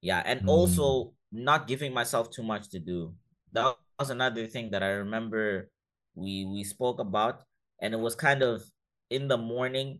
Yeah, 0.02 0.24
and 0.26 0.42
mm. 0.42 0.48
also 0.48 1.14
not 1.32 1.68
giving 1.68 1.94
myself 1.94 2.32
too 2.32 2.44
much 2.44 2.70
to 2.70 2.80
do. 2.80 3.14
That 3.52 3.76
was 4.00 4.10
another 4.10 4.48
thing 4.48 4.72
that 4.72 4.84
I 4.84 5.04
remember 5.04 5.70
we 6.16 6.46
we 6.46 6.64
spoke 6.64 7.00
about 7.00 7.44
and 7.82 7.94
it 7.94 8.00
was 8.00 8.16
kind 8.16 8.42
of 8.42 8.64
in 9.10 9.28
the 9.28 9.38
morning 9.38 10.00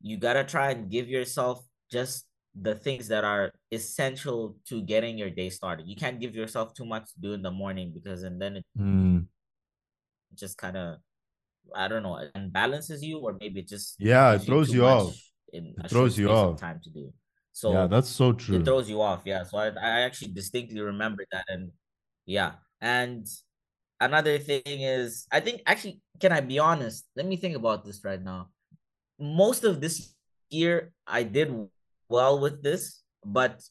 you 0.00 0.16
got 0.16 0.34
to 0.34 0.44
try 0.44 0.70
and 0.70 0.90
give 0.90 1.08
yourself 1.08 1.64
just 1.90 2.26
the 2.60 2.74
things 2.74 3.08
that 3.08 3.24
are 3.24 3.52
essential 3.70 4.56
to 4.68 4.82
getting 4.82 5.18
your 5.18 5.30
day 5.30 5.50
started. 5.50 5.86
You 5.86 5.96
can't 5.96 6.20
give 6.20 6.34
yourself 6.34 6.74
too 6.74 6.84
much 6.84 7.12
to 7.12 7.20
do 7.20 7.32
in 7.32 7.42
the 7.42 7.50
morning 7.50 7.92
because 7.94 8.22
and 8.22 8.40
then 8.40 8.56
it 8.56 8.64
mm. 8.78 9.26
just 10.34 10.58
kind 10.58 10.76
of 10.76 10.96
I 11.74 11.88
don't 11.88 12.02
know, 12.02 12.18
and 12.34 12.52
balances 12.52 13.02
you 13.02 13.18
or 13.18 13.36
maybe 13.38 13.60
it 13.60 13.68
just 13.68 13.96
yeah, 13.98 14.34
it 14.34 14.40
throws 14.40 14.72
you, 14.72 14.80
you 14.80 14.86
off. 14.86 15.14
In 15.52 15.74
it 15.82 15.90
throws 15.90 16.18
you 16.18 16.30
off 16.30 16.60
time 16.60 16.80
to 16.84 16.90
do. 16.90 17.12
So 17.52 17.72
yeah, 17.72 17.86
that's 17.86 18.08
so 18.08 18.32
true. 18.32 18.56
It 18.58 18.64
throws 18.64 18.88
you 18.88 19.02
off. 19.02 19.22
Yeah. 19.24 19.42
So 19.44 19.58
I, 19.58 19.68
I 19.68 20.00
actually 20.00 20.32
distinctly 20.32 20.80
remember 20.80 21.24
that 21.32 21.44
and 21.48 21.70
yeah. 22.26 22.52
And 22.80 23.26
another 24.00 24.38
thing 24.38 24.62
is 24.64 25.26
I 25.30 25.40
think 25.40 25.62
actually 25.66 26.00
can 26.20 26.32
I 26.32 26.40
be 26.40 26.58
honest? 26.58 27.06
Let 27.16 27.26
me 27.26 27.36
think 27.36 27.56
about 27.56 27.84
this 27.84 28.00
right 28.04 28.22
now. 28.22 28.48
Most 29.18 29.64
of 29.64 29.80
this 29.80 30.14
year 30.50 30.92
I 31.06 31.22
did 31.22 31.52
well 32.08 32.40
with 32.40 32.62
this, 32.62 33.02
but 33.24 33.62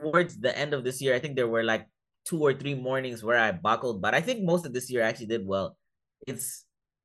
towards 0.00 0.36
the 0.38 0.56
end 0.56 0.74
of 0.74 0.84
this 0.84 1.00
year, 1.00 1.14
I 1.14 1.18
think 1.18 1.36
there 1.36 1.48
were 1.48 1.64
like 1.64 1.86
two 2.24 2.40
or 2.42 2.52
three 2.52 2.74
mornings 2.74 3.22
where 3.22 3.38
I 3.38 3.52
buckled, 3.52 4.02
but 4.02 4.14
I 4.14 4.20
think 4.20 4.42
most 4.42 4.66
of 4.66 4.72
this 4.72 4.90
year 4.90 5.02
I 5.02 5.08
actually 5.08 5.26
did 5.26 5.46
well. 5.46 5.76
It's 6.26 6.64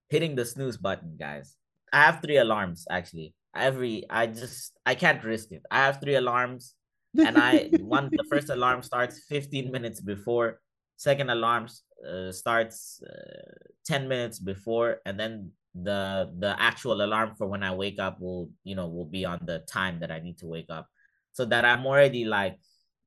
hitting 0.09 0.35
the 0.35 0.45
snooze 0.45 0.77
button, 0.77 1.15
guys. 1.17 1.55
I 1.93 2.05
have 2.05 2.21
three 2.21 2.37
alarms 2.37 2.85
actually. 2.89 3.33
Every 3.55 4.05
I 4.09 4.27
just 4.27 4.73
I 4.85 4.95
can't 4.95 5.23
risk 5.23 5.51
it. 5.51 5.63
I 5.69 5.79
have 5.79 5.99
three 5.99 6.15
alarms, 6.15 6.73
and 7.17 7.37
I 7.37 7.69
one 7.79 8.09
the 8.11 8.23
first 8.29 8.49
alarm 8.49 8.81
starts 8.81 9.23
15 9.27 9.71
minutes 9.71 9.99
before. 9.99 10.59
Second 10.95 11.29
alarm 11.29 11.67
uh, 12.07 12.31
starts 12.31 13.01
uh, 13.03 13.67
10 13.85 14.07
minutes 14.07 14.39
before, 14.39 15.01
and 15.05 15.19
then 15.19 15.51
the 15.73 16.31
the 16.39 16.55
actual 16.59 17.01
alarm 17.01 17.35
for 17.37 17.47
when 17.47 17.63
I 17.63 17.73
wake 17.73 17.99
up 17.99 18.19
will 18.19 18.49
you 18.63 18.75
know 18.75 18.87
will 18.87 19.05
be 19.05 19.25
on 19.25 19.39
the 19.45 19.59
time 19.59 19.99
that 20.01 20.11
I 20.11 20.19
need 20.19 20.37
to 20.39 20.47
wake 20.47 20.69
up, 20.69 20.87
so 21.31 21.45
that 21.45 21.65
I'm 21.65 21.85
already 21.85 22.25
like 22.25 22.57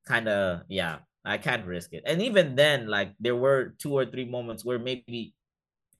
kind 0.06 0.28
of 0.28 0.62
yeah 0.68 0.98
I 1.24 1.38
can't 1.38 1.66
risk 1.66 1.92
it. 1.92 2.04
And 2.06 2.20
even 2.20 2.54
then, 2.54 2.86
like 2.86 3.12
there 3.18 3.36
were 3.36 3.74
two 3.78 3.92
or 3.92 4.04
three 4.04 4.26
moments 4.26 4.64
where 4.64 4.78
maybe 4.78 5.34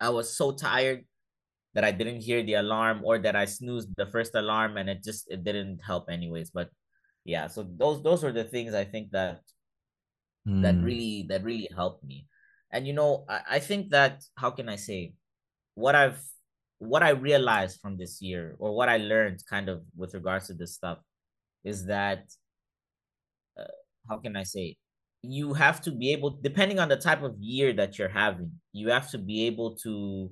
I 0.01 0.11
was 0.11 0.37
so 0.37 0.53
tired 0.53 1.05
that 1.75 1.85
I 1.85 1.91
didn't 1.91 2.21
hear 2.21 2.43
the 2.43 2.55
alarm 2.55 3.01
or 3.05 3.19
that 3.19 3.35
I 3.35 3.47
snoozed 3.47 3.89
the 3.97 4.07
first 4.07 4.35
alarm 4.35 4.77
and 4.77 4.89
it 4.89 5.03
just 5.03 5.31
it 5.31 5.43
didn't 5.43 5.81
help 5.85 6.11
anyways. 6.11 6.51
But 6.51 6.69
yeah, 7.25 7.49
so 7.49 7.67
those 7.77 8.03
those 8.03 8.23
are 8.23 8.33
the 8.33 8.45
things 8.45 8.75
I 8.75 8.85
think 8.85 9.11
that 9.13 9.41
mm. 10.47 10.63
that 10.63 10.75
hmm. 10.75 10.85
really 10.85 11.27
that 11.29 11.43
really 11.43 11.69
helped 11.75 12.05
me. 12.05 12.27
And 12.71 12.87
you 12.87 12.93
know, 12.93 13.25
I, 13.29 13.41
I 13.57 13.59
think 13.59 13.91
that 13.91 14.23
how 14.37 14.51
can 14.51 14.69
I 14.69 14.77
say 14.77 15.15
what 15.75 15.95
I've 15.95 16.21
what 16.79 17.03
I 17.03 17.11
realized 17.11 17.81
from 17.81 17.97
this 17.97 18.21
year, 18.21 18.57
or 18.59 18.75
what 18.75 18.89
I 18.89 18.99
learned 18.99 19.41
kind 19.49 19.69
of 19.69 19.83
with 19.97 20.15
regards 20.15 20.49
to 20.49 20.55
this 20.55 20.75
stuff, 20.75 20.99
is 21.65 21.87
that 21.87 22.25
uh, 23.59 23.65
how 24.09 24.19
can 24.19 24.37
I 24.37 24.43
say 24.43 24.77
you 25.23 25.55
have 25.55 25.81
to 25.83 25.91
be 25.91 26.13
able, 26.13 26.39
depending 26.43 26.79
on 26.79 26.89
the 26.89 26.97
type 26.97 27.23
of 27.23 27.37
year 27.39 27.73
that 27.73 27.99
you're 27.99 28.09
having, 28.09 28.53
you 28.73 28.91
have 28.91 29.11
to 29.11 29.19
be 29.19 29.47
able 29.47 29.77
to 29.77 30.31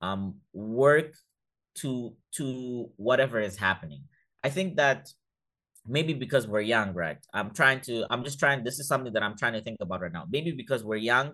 um 0.00 0.36
work 0.52 1.14
to 1.74 2.14
to 2.32 2.90
whatever 2.96 3.40
is 3.40 3.56
happening. 3.56 4.02
I 4.44 4.50
think 4.50 4.76
that 4.76 5.08
maybe 5.86 6.12
because 6.12 6.46
we're 6.46 6.60
young, 6.60 6.94
right? 6.94 7.18
I'm 7.32 7.50
trying 7.50 7.80
to, 7.82 8.06
I'm 8.10 8.22
just 8.22 8.38
trying, 8.38 8.62
this 8.62 8.78
is 8.78 8.86
something 8.86 9.12
that 9.14 9.22
I'm 9.22 9.36
trying 9.36 9.54
to 9.54 9.62
think 9.62 9.78
about 9.80 10.00
right 10.02 10.12
now. 10.12 10.24
Maybe 10.30 10.52
because 10.52 10.84
we're 10.84 10.96
young, 10.96 11.32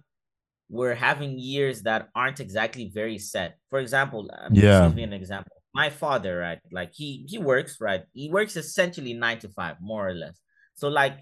we're 0.68 0.94
having 0.94 1.38
years 1.38 1.82
that 1.82 2.08
aren't 2.14 2.40
exactly 2.40 2.90
very 2.92 3.18
set. 3.18 3.58
For 3.70 3.78
example, 3.78 4.30
um, 4.36 4.54
yeah, 4.54 4.86
give 4.86 4.96
me 4.96 5.02
an 5.02 5.12
example. 5.12 5.52
My 5.74 5.90
father, 5.90 6.38
right? 6.38 6.60
Like 6.72 6.92
he 6.94 7.26
he 7.28 7.38
works, 7.38 7.78
right? 7.80 8.04
He 8.12 8.30
works 8.30 8.56
essentially 8.56 9.12
nine 9.12 9.38
to 9.40 9.48
five, 9.48 9.76
more 9.80 10.08
or 10.08 10.14
less. 10.14 10.38
So 10.74 10.88
like 10.88 11.18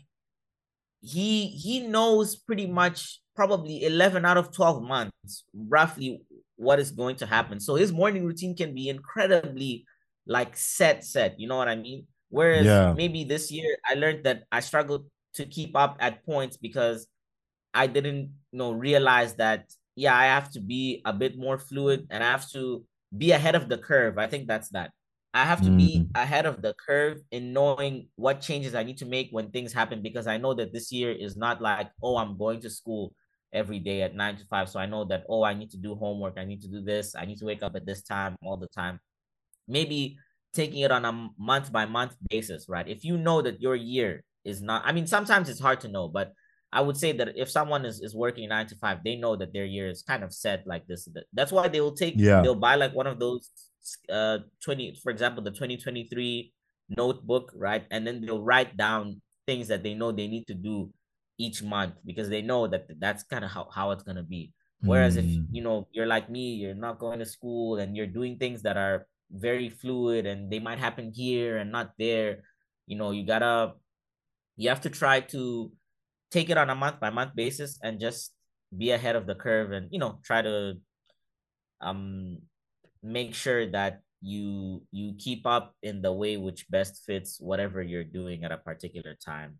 he 1.02 1.48
he 1.48 1.80
knows 1.80 2.36
pretty 2.36 2.66
much 2.66 3.20
probably 3.34 3.84
11 3.84 4.24
out 4.24 4.36
of 4.36 4.52
12 4.52 4.82
months 4.82 5.44
roughly 5.52 6.22
what 6.56 6.78
is 6.78 6.92
going 6.92 7.16
to 7.16 7.26
happen 7.26 7.58
so 7.58 7.74
his 7.74 7.92
morning 7.92 8.24
routine 8.24 8.54
can 8.54 8.72
be 8.72 8.88
incredibly 8.88 9.84
like 10.26 10.56
set 10.56 11.04
set 11.04 11.40
you 11.40 11.48
know 11.48 11.56
what 11.56 11.68
i 11.68 11.74
mean 11.74 12.06
whereas 12.28 12.64
yeah. 12.64 12.94
maybe 12.96 13.24
this 13.24 13.50
year 13.50 13.76
i 13.84 13.94
learned 13.94 14.22
that 14.22 14.44
i 14.52 14.60
struggled 14.60 15.06
to 15.34 15.44
keep 15.44 15.74
up 15.74 15.96
at 15.98 16.24
points 16.24 16.56
because 16.56 17.08
I 17.74 17.86
didn't 17.86 18.32
you 18.52 18.58
know 18.58 18.72
realize 18.72 19.34
that 19.34 19.70
yeah, 19.94 20.16
I 20.16 20.24
have 20.24 20.50
to 20.52 20.60
be 20.60 21.02
a 21.04 21.12
bit 21.12 21.36
more 21.36 21.58
fluid 21.58 22.06
and 22.10 22.24
I 22.24 22.30
have 22.30 22.48
to 22.52 22.84
be 23.16 23.32
ahead 23.32 23.54
of 23.54 23.68
the 23.68 23.78
curve. 23.78 24.18
I 24.18 24.26
think 24.26 24.48
that's 24.48 24.70
that. 24.70 24.90
I 25.34 25.44
have 25.44 25.62
to 25.62 25.70
mm. 25.70 25.78
be 25.78 26.06
ahead 26.14 26.44
of 26.44 26.60
the 26.60 26.74
curve 26.74 27.18
in 27.30 27.52
knowing 27.52 28.08
what 28.16 28.42
changes 28.42 28.74
I 28.74 28.82
need 28.82 28.98
to 28.98 29.06
make 29.06 29.28
when 29.30 29.50
things 29.50 29.72
happen 29.72 30.02
because 30.02 30.26
I 30.26 30.36
know 30.36 30.52
that 30.54 30.72
this 30.72 30.92
year 30.92 31.10
is 31.10 31.36
not 31.36 31.62
like, 31.62 31.90
oh, 32.02 32.16
I'm 32.16 32.36
going 32.36 32.60
to 32.60 32.70
school 32.70 33.14
every 33.52 33.78
day 33.78 34.02
at 34.02 34.14
nine 34.14 34.36
to 34.36 34.44
five. 34.46 34.68
So 34.68 34.78
I 34.78 34.86
know 34.86 35.04
that, 35.06 35.24
oh, 35.28 35.42
I 35.42 35.54
need 35.54 35.70
to 35.70 35.78
do 35.78 35.94
homework. 35.94 36.38
I 36.38 36.44
need 36.44 36.60
to 36.62 36.68
do 36.68 36.82
this. 36.82 37.14
I 37.14 37.24
need 37.24 37.38
to 37.38 37.46
wake 37.46 37.62
up 37.62 37.76
at 37.76 37.86
this 37.86 38.02
time 38.02 38.36
all 38.44 38.58
the 38.58 38.68
time. 38.68 39.00
Maybe 39.66 40.18
taking 40.52 40.80
it 40.80 40.90
on 40.90 41.04
a 41.06 41.30
month 41.38 41.72
by 41.72 41.86
month 41.86 42.14
basis, 42.28 42.68
right? 42.68 42.86
If 42.86 43.04
you 43.04 43.16
know 43.16 43.40
that 43.40 43.60
your 43.60 43.74
year 43.74 44.24
is 44.44 44.60
not, 44.60 44.82
I 44.84 44.92
mean, 44.92 45.06
sometimes 45.06 45.48
it's 45.48 45.60
hard 45.60 45.80
to 45.80 45.88
know, 45.88 46.08
but 46.08 46.32
I 46.72 46.80
would 46.80 46.96
say 46.96 47.12
that 47.12 47.36
if 47.36 47.50
someone 47.50 47.84
is, 47.84 48.00
is 48.00 48.14
working 48.14 48.48
nine 48.48 48.66
to 48.68 48.76
five, 48.76 49.04
they 49.04 49.16
know 49.16 49.36
that 49.36 49.52
their 49.52 49.66
year 49.66 49.88
is 49.88 50.02
kind 50.02 50.24
of 50.24 50.32
set 50.32 50.66
like 50.66 50.86
this. 50.86 51.06
That's 51.32 51.52
why 51.52 51.68
they 51.68 51.80
will 51.80 51.94
take, 51.94 52.14
yeah. 52.16 52.40
they'll 52.40 52.54
buy 52.54 52.76
like 52.76 52.94
one 52.94 53.06
of 53.06 53.18
those 53.18 53.50
uh 54.08 54.38
20, 54.64 54.98
for 55.02 55.10
example, 55.10 55.42
the 55.42 55.50
2023 55.50 56.52
notebook, 56.88 57.52
right? 57.54 57.84
And 57.90 58.06
then 58.06 58.24
they'll 58.24 58.42
write 58.42 58.76
down 58.76 59.20
things 59.46 59.68
that 59.68 59.82
they 59.82 59.94
know 59.94 60.12
they 60.12 60.28
need 60.28 60.46
to 60.46 60.54
do 60.54 60.90
each 61.38 61.62
month 61.62 61.94
because 62.06 62.28
they 62.28 62.42
know 62.42 62.66
that 62.68 62.86
that's 62.98 63.22
kind 63.24 63.44
of 63.44 63.50
how, 63.50 63.68
how 63.74 63.90
it's 63.90 64.02
going 64.02 64.16
to 64.16 64.22
be. 64.22 64.52
Whereas 64.80 65.16
mm. 65.16 65.20
if, 65.20 65.40
you 65.52 65.62
know, 65.62 65.88
you're 65.92 66.06
like 66.06 66.28
me, 66.28 66.54
you're 66.54 66.74
not 66.74 66.98
going 66.98 67.18
to 67.18 67.26
school 67.26 67.76
and 67.76 67.96
you're 67.96 68.06
doing 68.06 68.38
things 68.38 68.62
that 68.62 68.76
are 68.76 69.06
very 69.30 69.68
fluid 69.68 70.26
and 70.26 70.50
they 70.50 70.58
might 70.58 70.78
happen 70.78 71.12
here 71.14 71.58
and 71.58 71.70
not 71.70 71.92
there, 71.98 72.42
you 72.86 72.96
know, 72.96 73.10
you 73.12 73.24
gotta, 73.24 73.74
you 74.56 74.68
have 74.68 74.80
to 74.82 74.90
try 74.90 75.20
to, 75.20 75.70
take 76.32 76.48
it 76.48 76.56
on 76.56 76.70
a 76.70 76.74
month 76.74 76.98
by 76.98 77.10
month 77.10 77.36
basis 77.36 77.78
and 77.84 78.00
just 78.00 78.32
be 78.76 78.90
ahead 78.90 79.14
of 79.14 79.26
the 79.26 79.36
curve 79.36 79.70
and 79.70 79.88
you 79.92 80.00
know 80.00 80.18
try 80.24 80.40
to 80.40 80.74
um 81.80 82.38
make 83.02 83.34
sure 83.34 83.68
that 83.68 84.00
you 84.22 84.82
you 84.90 85.14
keep 85.18 85.46
up 85.46 85.74
in 85.82 86.00
the 86.00 86.12
way 86.12 86.36
which 86.36 86.70
best 86.70 87.02
fits 87.04 87.38
whatever 87.38 87.82
you're 87.82 88.06
doing 88.06 88.44
at 88.44 88.52
a 88.52 88.56
particular 88.56 89.14
time. 89.14 89.58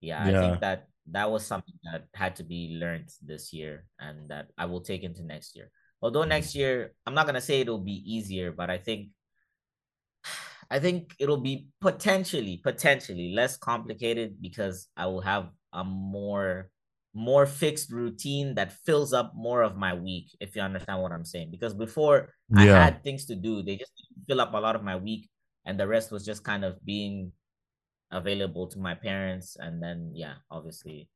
Yeah, 0.00 0.26
yeah. 0.26 0.38
i 0.38 0.40
think 0.40 0.60
that 0.60 0.88
that 1.10 1.30
was 1.30 1.44
something 1.44 1.74
that 1.84 2.06
had 2.14 2.36
to 2.36 2.44
be 2.44 2.78
learned 2.80 3.10
this 3.22 3.52
year 3.52 3.84
and 3.98 4.28
that 4.30 4.48
i 4.56 4.64
will 4.64 4.80
take 4.80 5.02
into 5.02 5.22
next 5.22 5.54
year. 5.56 5.70
Although 6.00 6.24
next 6.24 6.54
year 6.54 6.94
i'm 7.06 7.14
not 7.14 7.26
going 7.26 7.34
to 7.34 7.40
say 7.40 7.60
it'll 7.60 7.82
be 7.82 8.02
easier 8.06 8.52
but 8.52 8.70
i 8.70 8.78
think 8.78 9.10
i 10.70 10.78
think 10.78 11.14
it'll 11.18 11.42
be 11.42 11.68
potentially 11.80 12.60
potentially 12.62 13.34
less 13.34 13.56
complicated 13.56 14.40
because 14.40 14.86
i 14.96 15.06
will 15.06 15.20
have 15.20 15.50
a 15.72 15.84
more 15.84 16.70
more 17.14 17.46
fixed 17.46 17.90
routine 17.90 18.54
that 18.54 18.72
fills 18.84 19.12
up 19.12 19.32
more 19.34 19.62
of 19.62 19.76
my 19.76 19.94
week 19.94 20.30
if 20.40 20.54
you 20.54 20.62
understand 20.62 21.02
what 21.02 21.12
i'm 21.12 21.24
saying. 21.24 21.50
Because 21.50 21.74
before 21.74 22.34
yeah. 22.50 22.62
i 22.62 22.84
had 22.84 23.02
things 23.02 23.24
to 23.26 23.34
do. 23.34 23.62
They 23.62 23.76
just 23.76 23.92
fill 24.26 24.40
up 24.40 24.54
a 24.54 24.58
lot 24.58 24.76
of 24.76 24.84
my 24.84 24.96
week 24.96 25.28
and 25.64 25.78
the 25.78 25.88
rest 25.88 26.12
was 26.12 26.24
just 26.24 26.44
kind 26.44 26.64
of 26.64 26.84
being 26.84 27.32
available 28.12 28.66
to 28.68 28.78
my 28.78 28.94
parents. 28.94 29.56
And 29.58 29.82
then 29.82 30.12
yeah 30.14 30.34
obviously 30.50 31.08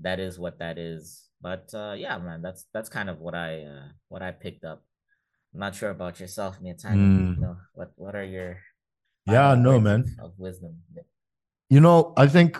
that 0.00 0.20
is 0.20 0.38
what 0.38 0.58
that 0.58 0.78
is. 0.78 1.28
But 1.40 1.70
uh 1.74 1.94
yeah 1.96 2.18
man 2.18 2.42
that's 2.42 2.66
that's 2.72 2.88
kind 2.88 3.08
of 3.08 3.20
what 3.20 3.34
i 3.34 3.62
uh 3.62 3.88
what 4.08 4.22
i 4.22 4.32
picked 4.32 4.64
up. 4.64 4.82
I'm 5.54 5.60
not 5.60 5.74
sure 5.74 5.90
about 5.90 6.18
yourself 6.20 6.60
me 6.60 6.74
mm. 6.74 7.36
you 7.36 7.40
know 7.40 7.56
what 7.72 7.92
what 7.96 8.14
are 8.14 8.24
your 8.24 8.58
yeah 9.26 9.54
no 9.54 9.80
man. 9.80 10.04
of 10.20 10.32
wisdom? 10.38 10.82
You 11.70 11.80
know 11.80 12.12
i 12.16 12.26
think 12.26 12.58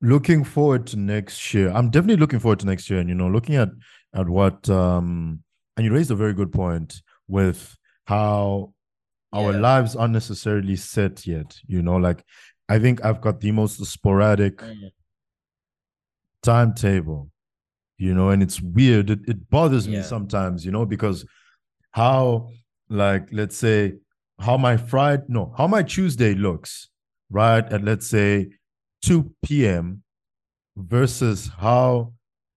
looking 0.00 0.44
forward 0.44 0.86
to 0.88 0.96
next 0.96 1.52
year. 1.54 1.70
I'm 1.70 1.90
definitely 1.90 2.16
looking 2.20 2.38
forward 2.38 2.60
to 2.60 2.66
next 2.66 2.88
year. 2.90 3.00
And 3.00 3.08
you 3.08 3.14
know, 3.14 3.28
looking 3.28 3.56
at 3.56 3.70
at 4.14 4.28
what 4.28 4.68
um 4.70 5.42
and 5.76 5.84
you 5.84 5.92
raised 5.92 6.10
a 6.10 6.14
very 6.16 6.34
good 6.34 6.52
point 6.52 7.02
with 7.28 7.76
how 8.06 8.72
our 9.32 9.52
Yeah. 9.52 9.60
lives 9.60 9.96
aren't 9.96 10.12
necessarily 10.14 10.76
set 10.76 11.26
yet. 11.26 11.58
You 11.66 11.82
know, 11.82 11.96
like 11.96 12.24
I 12.68 12.78
think 12.78 13.04
I've 13.04 13.20
got 13.20 13.40
the 13.40 13.52
most 13.52 13.84
sporadic 13.84 14.58
Mm, 14.58 14.90
timetable, 16.42 17.30
you 17.98 18.14
know, 18.14 18.30
and 18.30 18.42
it's 18.42 18.60
weird. 18.60 19.10
It, 19.10 19.20
it 19.28 19.50
bothers 19.50 19.88
me 19.88 20.02
sometimes, 20.02 20.64
you 20.64 20.72
know, 20.72 20.86
because 20.86 21.24
how, 21.92 22.48
like, 22.88 23.28
let's 23.32 23.56
say, 23.56 23.94
how 24.40 24.56
my 24.56 24.76
Friday, 24.76 25.24
no, 25.28 25.52
how 25.56 25.66
my 25.66 25.82
Tuesday 25.82 26.34
looks, 26.34 26.88
right? 27.30 27.64
At 27.72 27.84
let's 27.84 28.06
say 28.06 28.50
2 29.02 29.32
p.m. 29.42 30.02
versus 30.76 31.50
how, 31.58 32.12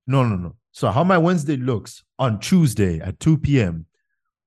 no, 0.08 0.24
no, 0.24 0.36
no. 0.36 0.56
So 0.72 0.90
how 0.90 1.04
my 1.04 1.18
Wednesday 1.18 1.58
looks 1.58 2.04
on 2.18 2.40
Tuesday 2.40 3.00
at 3.00 3.20
2 3.20 3.38
p.m. 3.38 3.86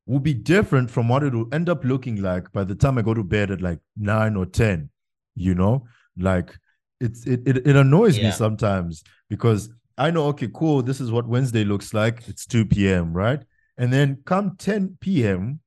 will 0.06 0.20
be 0.20 0.34
different 0.34 0.90
from 0.90 1.08
what 1.08 1.22
it 1.22 1.34
will 1.34 1.48
end 1.52 1.68
up 1.68 1.84
looking 1.84 2.22
like 2.22 2.50
by 2.52 2.64
the 2.64 2.74
time 2.74 2.98
I 2.98 3.02
go 3.02 3.14
to 3.14 3.22
bed 3.24 3.50
at 3.50 3.60
like 3.60 3.78
9 3.96 4.36
or 4.36 4.46
10, 4.46 4.90
you 5.34 5.54
know? 5.54 5.86
Like, 6.16 6.56
it's 7.00 7.26
it 7.26 7.42
it, 7.46 7.66
it 7.66 7.76
annoys 7.76 8.16
me 8.16 8.30
sometimes 8.30 9.02
because 9.28 9.68
I 9.98 10.10
know, 10.10 10.26
okay, 10.28 10.48
cool, 10.52 10.82
this 10.82 11.00
is 11.00 11.10
what 11.10 11.26
Wednesday 11.26 11.64
looks 11.64 11.92
like. 11.94 12.26
It's 12.28 12.46
2 12.46 12.64
p.m., 12.66 13.12
right? 13.12 13.40
And 13.76 13.92
then 13.92 14.22
come 14.24 14.56
10 14.56 14.98
p.m., 15.00 15.60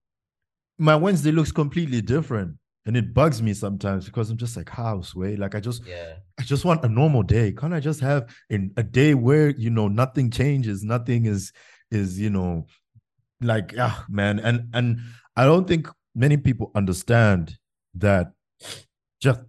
my 0.78 0.96
Wednesday 0.96 1.32
looks 1.32 1.52
completely 1.52 2.02
different. 2.02 2.56
And 2.88 2.96
it 2.98 3.14
bugs 3.14 3.42
me 3.42 3.54
sometimes 3.54 4.06
because 4.06 4.30
I'm 4.30 4.38
just 4.38 4.56
like, 4.58 4.70
how, 4.70 5.02
Sway? 5.02 5.36
Like 5.36 5.56
I 5.56 5.60
just 5.60 5.84
Yeah. 5.86 6.16
I 6.40 6.44
just 6.44 6.66
want 6.66 6.86
a 6.86 6.90
normal 6.90 7.24
day. 7.24 7.52
Can't 7.52 7.74
I 7.74 7.80
just 7.80 8.00
have 8.00 8.34
in 8.50 8.72
a 8.78 8.84
day 8.84 9.14
where 9.14 9.50
you 9.50 9.70
know 9.70 9.88
nothing 9.88 10.32
changes, 10.32 10.84
nothing 10.84 11.26
is 11.26 11.52
is, 11.92 12.20
you 12.20 12.30
know, 12.30 12.66
like 13.42 13.74
ah 13.78 14.06
man. 14.10 14.40
And 14.40 14.70
and 14.74 15.00
I 15.36 15.46
don't 15.46 15.68
think 15.68 15.88
many 16.16 16.38
people 16.38 16.72
understand 16.76 17.58
that 17.96 18.32
just 19.22 19.42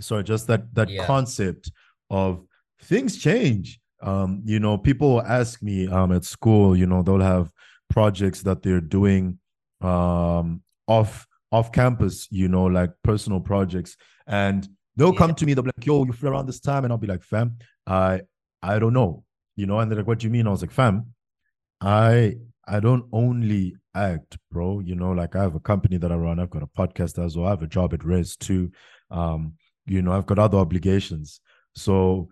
sorry, 0.00 0.24
just 0.24 0.46
that 0.48 0.74
that 0.74 0.90
Yeah. 0.90 1.06
concept 1.06 1.70
of 2.10 2.44
things 2.82 3.16
change. 3.18 3.80
Um, 4.02 4.42
you 4.44 4.58
know, 4.58 4.76
people 4.78 5.22
ask 5.22 5.62
me 5.62 5.88
um 5.88 6.12
at 6.12 6.24
school, 6.24 6.76
you 6.76 6.86
know, 6.86 7.02
they'll 7.02 7.20
have 7.20 7.50
projects 7.88 8.42
that 8.42 8.62
they're 8.62 8.80
doing 8.80 9.38
um 9.80 10.62
off 10.86 11.26
off 11.52 11.70
campus, 11.70 12.26
you 12.30 12.48
know, 12.48 12.64
like 12.64 12.90
personal 13.04 13.40
projects. 13.40 13.96
And 14.26 14.66
they'll 14.96 15.12
Yeah. 15.12 15.18
come 15.18 15.34
to 15.34 15.46
me, 15.46 15.54
they'll 15.54 15.62
be 15.64 15.70
like, 15.76 15.86
yo, 15.86 16.04
you 16.04 16.12
feel 16.12 16.30
around 16.30 16.46
this 16.46 16.60
time? 16.60 16.84
And 16.84 16.92
I'll 16.92 16.98
be 16.98 17.06
like, 17.06 17.22
fam, 17.22 17.56
I 17.86 18.22
I 18.62 18.78
don't 18.78 18.94
know. 18.94 19.24
You 19.56 19.66
know, 19.66 19.78
and 19.80 19.90
they're 19.90 19.98
like, 19.98 20.06
what 20.06 20.18
do 20.20 20.26
you 20.26 20.30
mean? 20.30 20.46
I 20.46 20.50
was 20.50 20.62
like, 20.62 20.70
fam, 20.70 21.14
I 21.80 22.36
I 22.66 22.80
don't 22.80 23.04
only 23.12 23.76
act, 23.94 24.38
bro. 24.50 24.80
You 24.80 24.94
know, 24.94 25.10
like 25.12 25.36
I 25.36 25.42
have 25.42 25.54
a 25.56 25.60
company 25.60 25.96
that 25.98 26.12
I 26.12 26.16
run. 26.16 26.38
I've 26.38 26.50
got 26.50 26.62
a 26.62 26.66
podcast 26.68 27.22
as 27.22 27.36
well. 27.36 27.46
I 27.46 27.50
have 27.50 27.62
a 27.62 27.66
job 27.66 27.92
at 27.92 28.04
Res 28.04 28.36
too. 28.36 28.70
Um, 29.10 29.54
you 29.86 30.00
know, 30.00 30.12
I've 30.12 30.26
got 30.26 30.38
other 30.38 30.58
obligations. 30.58 31.40
So 31.74 32.28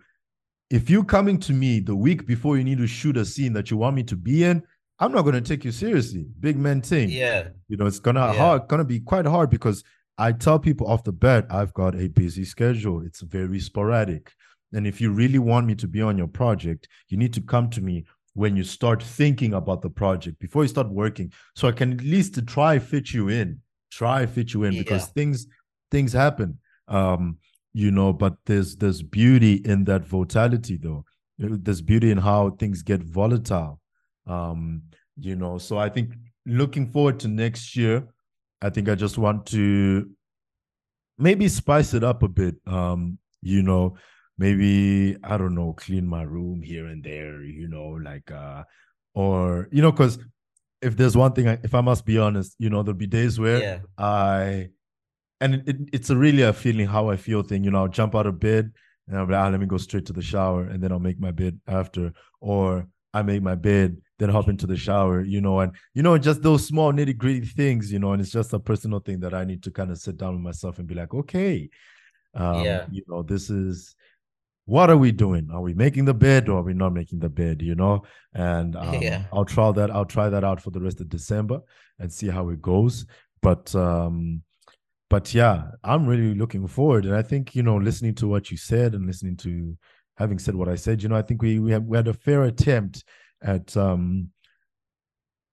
if 0.69 0.89
you're 0.89 1.03
coming 1.03 1.37
to 1.39 1.53
me 1.53 1.79
the 1.81 1.95
week 1.95 2.25
before 2.25 2.57
you 2.57 2.63
need 2.63 2.77
to 2.77 2.87
shoot 2.87 3.17
a 3.17 3.25
scene 3.25 3.53
that 3.53 3.69
you 3.69 3.77
want 3.77 3.95
me 3.95 4.03
to 4.03 4.15
be 4.15 4.45
in, 4.45 4.63
I'm 5.01 5.11
not 5.11 5.23
gonna 5.23 5.41
take 5.41 5.65
you 5.65 5.71
seriously. 5.71 6.25
Big 6.39 6.57
man 6.57 6.81
thing. 6.81 7.09
Yeah. 7.09 7.49
You 7.67 7.75
know, 7.77 7.87
it's 7.87 7.99
gonna 7.99 8.19
Yeah. 8.27 8.33
hard, 8.33 8.67
gonna 8.67 8.85
be 8.85 8.99
quite 8.99 9.25
hard 9.25 9.49
because 9.49 9.83
I 10.17 10.31
tell 10.31 10.59
people 10.59 10.87
off 10.87 11.03
the 11.03 11.11
bat, 11.11 11.47
I've 11.49 11.73
got 11.73 11.95
a 11.95 12.07
busy 12.07 12.45
schedule. 12.45 13.01
It's 13.01 13.21
very 13.21 13.59
sporadic. 13.59 14.31
And 14.73 14.85
if 14.87 15.01
you 15.01 15.11
really 15.11 15.39
want 15.39 15.65
me 15.67 15.75
to 15.75 15.87
be 15.87 16.01
on 16.01 16.17
your 16.17 16.27
project, 16.27 16.87
you 17.09 17.17
need 17.17 17.33
to 17.33 17.41
come 17.41 17.69
to 17.71 17.81
me 17.81 18.05
when 18.33 18.55
you 18.55 18.63
start 18.63 19.01
thinking 19.03 19.53
about 19.53 19.81
the 19.81 19.89
project 19.89 20.39
before 20.39 20.63
you 20.63 20.69
start 20.69 20.89
working. 20.89 21.33
So 21.55 21.67
I 21.67 21.71
can 21.73 21.93
at 21.93 22.01
least 22.01 22.45
try 22.47 22.79
fit 22.79 23.11
you 23.13 23.27
in, 23.27 23.59
try 23.91 24.25
fit 24.25 24.53
you 24.53 24.63
in 24.63 24.73
because 24.77 25.01
Yeah. 25.07 25.13
things 25.15 25.47
things 25.89 26.13
happen. 26.13 26.59
Um, 26.87 27.37
you 27.73 27.91
know, 27.91 28.13
but 28.13 28.37
there's 28.45 28.75
there's 28.77 29.01
beauty 29.01 29.55
in 29.65 29.83
that 29.85 30.05
volatility 30.05 30.77
though. 30.77 31.03
There's 31.37 31.81
beauty 31.81 32.11
in 32.11 32.19
how 32.19 32.51
things 32.51 32.83
get 32.83 33.01
volatile. 33.03 33.80
Um, 34.27 34.83
you 35.19 35.35
know, 35.35 35.57
so 35.57 35.77
I 35.77 35.89
think 35.89 36.13
looking 36.45 36.91
forward 36.91 37.19
to 37.21 37.27
next 37.27 37.75
year, 37.75 38.07
I 38.61 38.69
think 38.69 38.89
I 38.89 38.95
just 38.95 39.17
want 39.17 39.45
to 39.47 40.09
maybe 41.17 41.47
spice 41.47 41.93
it 41.93 42.03
up 42.03 42.23
a 42.23 42.27
bit. 42.27 42.55
Um, 42.67 43.17
you 43.41 43.63
know, 43.63 43.95
maybe 44.37 45.17
I 45.23 45.37
don't 45.37 45.55
know, 45.55 45.73
clean 45.73 46.07
my 46.07 46.23
room 46.23 46.61
here 46.61 46.87
and 46.87 47.03
there, 47.03 47.43
you 47.43 47.67
know, 47.67 47.99
like 48.03 48.31
uh 48.31 48.63
or 49.13 49.67
you 49.71 49.81
know, 49.81 49.91
because 49.91 50.19
if 50.81 50.97
there's 50.97 51.15
one 51.17 51.33
thing, 51.33 51.47
I, 51.47 51.59
if 51.63 51.75
I 51.75 51.81
must 51.81 52.05
be 52.05 52.17
honest, 52.17 52.55
you 52.57 52.69
know, 52.69 52.81
there'll 52.83 52.97
be 52.97 53.07
days 53.07 53.39
where 53.39 53.59
Yeah. 53.61 53.79
I 53.97 54.69
and 55.39 55.55
it, 55.55 55.67
it, 55.67 55.75
it's 55.93 56.09
a 56.11 56.15
really 56.15 56.43
a 56.43 56.53
feeling 56.53 56.87
how 56.87 57.09
I 57.09 57.17
feel 57.17 57.41
thing. 57.43 57.63
You 57.63 57.71
know, 57.71 57.79
I'll 57.79 57.87
jump 57.87 58.15
out 58.15 58.27
of 58.27 58.39
bed 58.39 58.71
and 59.07 59.17
I'll 59.17 59.25
be 59.25 59.33
like, 59.33 59.41
ah, 59.41 59.49
let 59.49 59.59
me 59.59 59.65
go 59.65 59.77
straight 59.77 60.05
to 60.07 60.13
the 60.13 60.21
shower 60.21 60.63
and 60.63 60.81
then 60.81 60.91
I'll 60.91 60.99
make 60.99 61.19
my 61.19 61.31
bed 61.31 61.59
after. 61.67 62.13
Or 62.39 62.87
I 63.13 63.21
make 63.21 63.41
my 63.41 63.55
bed, 63.55 63.97
then 64.19 64.29
hop 64.29 64.47
into 64.47 64.67
the 64.67 64.77
shower, 64.77 65.21
you 65.21 65.41
know, 65.41 65.59
and 65.59 65.73
you 65.93 66.03
know, 66.03 66.17
just 66.17 66.41
those 66.41 66.65
small 66.65 66.93
nitty 66.93 67.17
gritty 67.17 67.45
things, 67.45 67.91
you 67.91 67.99
know, 67.99 68.13
and 68.13 68.21
it's 68.21 68.31
just 68.31 68.53
a 68.53 68.59
personal 68.59 68.99
thing 68.99 69.19
that 69.21 69.33
I 69.33 69.43
need 69.43 69.63
to 69.63 69.71
kind 69.71 69.91
of 69.91 69.97
sit 69.97 70.17
down 70.17 70.33
with 70.33 70.43
myself 70.43 70.79
and 70.79 70.87
be 70.87 70.95
like, 70.95 71.13
okay, 71.13 71.69
um, 72.33 72.63
Yeah. 72.63 72.85
you 72.91 73.03
know, 73.07 73.23
this 73.23 73.49
is 73.49 73.95
what 74.65 74.89
are 74.89 74.97
we 74.97 75.11
doing? 75.11 75.49
Are 75.51 75.61
we 75.61 75.73
making 75.73 76.05
the 76.05 76.13
bed 76.13 76.47
or 76.47 76.59
are 76.59 76.63
we 76.63 76.73
not 76.73 76.93
making 76.93 77.19
the 77.19 77.29
bed? 77.29 77.61
You 77.61 77.75
know, 77.75 78.03
and 78.33 78.75
um, 78.77 79.01
Yeah. 79.01 79.23
I'll 79.33 79.45
try 79.45 79.71
that. 79.71 79.91
I'll 79.91 80.05
try 80.05 80.29
that 80.29 80.43
out 80.43 80.61
for 80.61 80.71
the 80.71 80.79
rest 80.79 81.01
of 81.01 81.09
December 81.09 81.59
and 81.99 82.11
see 82.11 82.27
how 82.27 82.49
it 82.49 82.61
goes. 82.61 83.05
But 83.41 83.73
um, 83.75 84.43
but 85.09 85.33
yeah, 85.33 85.63
I'm 85.83 86.05
really 86.05 86.33
looking 86.35 86.65
forward, 86.67 87.05
and 87.05 87.15
I 87.15 87.21
think 87.21 87.53
you 87.55 87.63
know, 87.63 87.75
listening 87.75 88.15
to 88.15 88.27
what 88.27 88.49
you 88.49 88.55
said 88.55 88.93
and 88.93 89.05
listening 89.05 89.35
to 89.37 89.75
having 90.17 90.39
said 90.39 90.55
what 90.55 90.69
I 90.69 90.75
said, 90.75 91.01
you 91.01 91.09
know, 91.09 91.15
I 91.15 91.21
think 91.21 91.41
we 91.41 91.59
we, 91.59 91.71
have, 91.71 91.83
we 91.83 91.97
had 91.97 92.07
a 92.07 92.13
fair 92.13 92.43
attempt 92.43 93.03
at 93.41 93.75
um 93.77 94.29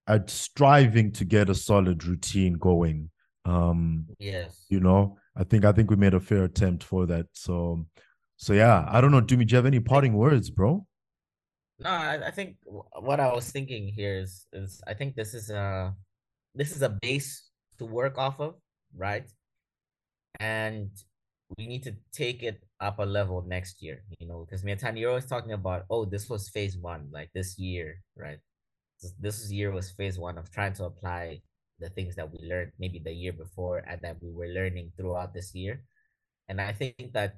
at 0.06 0.30
striving 0.30 1.12
to 1.12 1.24
get 1.24 1.50
a 1.50 1.54
solid 1.54 2.04
routine 2.04 2.54
going. 2.54 3.10
Um, 3.44 4.06
Yes. 4.18 4.66
you 4.68 4.80
know, 4.80 5.18
I 5.36 5.44
think 5.44 5.64
I 5.64 5.72
think 5.72 5.90
we 5.90 5.96
made 5.96 6.14
a 6.14 6.20
fair 6.20 6.44
attempt 6.44 6.84
for 6.84 7.06
that. 7.06 7.26
So 7.32 7.86
so 8.36 8.52
yeah, 8.52 8.86
I 8.88 9.00
don't 9.00 9.10
know, 9.10 9.20
Dumi, 9.20 9.46
do 9.46 9.52
you 9.52 9.56
have 9.56 9.66
any 9.66 9.80
parting 9.80 10.14
words, 10.14 10.50
bro? 10.50 10.86
No, 11.80 11.90
I, 11.90 12.26
I 12.26 12.30
think 12.30 12.56
what 12.66 13.20
I 13.20 13.32
was 13.32 13.50
thinking 13.50 13.88
here 13.88 14.18
is 14.18 14.46
is 14.52 14.82
I 14.86 14.94
think 14.94 15.14
this 15.14 15.34
is 15.34 15.50
a 15.50 15.94
this 16.54 16.74
is 16.74 16.82
a 16.82 16.88
base 16.88 17.48
to 17.78 17.84
work 17.86 18.18
off 18.18 18.40
of, 18.40 18.54
right? 18.96 19.28
And 20.40 20.90
we 21.56 21.66
need 21.66 21.82
to 21.84 21.94
take 22.12 22.42
it 22.42 22.62
up 22.80 22.98
a 22.98 23.04
level 23.04 23.42
next 23.46 23.82
year, 23.82 24.02
you 24.18 24.26
know, 24.28 24.44
because 24.44 24.64
Mietani, 24.64 25.00
you're 25.00 25.10
always 25.10 25.26
talking 25.26 25.52
about, 25.52 25.84
oh, 25.90 26.04
this 26.04 26.28
was 26.28 26.48
phase 26.50 26.76
one, 26.76 27.08
like 27.12 27.30
this 27.34 27.58
year, 27.58 28.02
right? 28.16 28.38
This, 29.00 29.12
this 29.20 29.52
year 29.52 29.70
was 29.72 29.90
phase 29.90 30.18
one 30.18 30.38
of 30.38 30.50
trying 30.50 30.74
to 30.74 30.84
apply 30.84 31.40
the 31.80 31.88
things 31.90 32.16
that 32.16 32.30
we 32.30 32.38
learned 32.46 32.72
maybe 32.78 32.98
the 32.98 33.12
year 33.12 33.32
before 33.32 33.78
and 33.88 34.00
that 34.02 34.16
we 34.22 34.30
were 34.30 34.48
learning 34.48 34.92
throughout 34.96 35.32
this 35.32 35.54
year. 35.54 35.82
And 36.48 36.60
I 36.60 36.72
think 36.72 37.12
that 37.14 37.36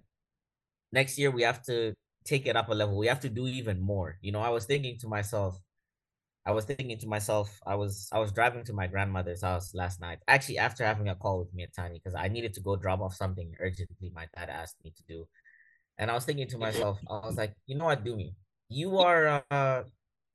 next 0.92 1.18
year 1.18 1.30
we 1.30 1.42
have 1.42 1.62
to 1.66 1.94
take 2.24 2.46
it 2.46 2.56
up 2.56 2.68
a 2.68 2.74
level. 2.74 2.96
We 2.96 3.06
have 3.08 3.20
to 3.20 3.28
do 3.28 3.46
even 3.46 3.80
more. 3.80 4.18
You 4.22 4.32
know, 4.32 4.40
I 4.40 4.50
was 4.50 4.64
thinking 4.66 4.98
to 5.00 5.08
myself, 5.08 5.58
I 6.50 6.52
was 6.52 6.64
thinking 6.64 6.98
to 6.98 7.06
myself, 7.06 7.48
I 7.64 7.76
was 7.76 8.08
I 8.10 8.18
was 8.18 8.32
driving 8.32 8.64
to 8.64 8.72
my 8.72 8.88
grandmother's 8.88 9.42
house 9.42 9.72
last 9.72 10.00
night. 10.00 10.18
Actually, 10.26 10.58
after 10.58 10.84
having 10.84 11.08
a 11.08 11.14
call 11.14 11.38
with 11.38 11.54
Mietani, 11.54 11.94
because 11.94 12.16
I 12.16 12.26
needed 12.26 12.54
to 12.54 12.60
go 12.60 12.74
drop 12.74 13.00
off 13.00 13.14
something 13.14 13.54
urgently 13.60 14.10
my 14.12 14.26
dad 14.34 14.50
asked 14.50 14.74
me 14.82 14.92
to 14.96 15.02
do. 15.06 15.28
And 15.98 16.10
I 16.10 16.14
was 16.14 16.24
thinking 16.24 16.48
to 16.48 16.58
myself, 16.58 16.98
I 17.08 17.24
was 17.24 17.36
like, 17.36 17.54
you 17.66 17.78
know 17.78 17.84
what, 17.84 18.04
Dumi? 18.04 18.34
You 18.68 18.98
are 18.98 19.44
uh 19.52 19.82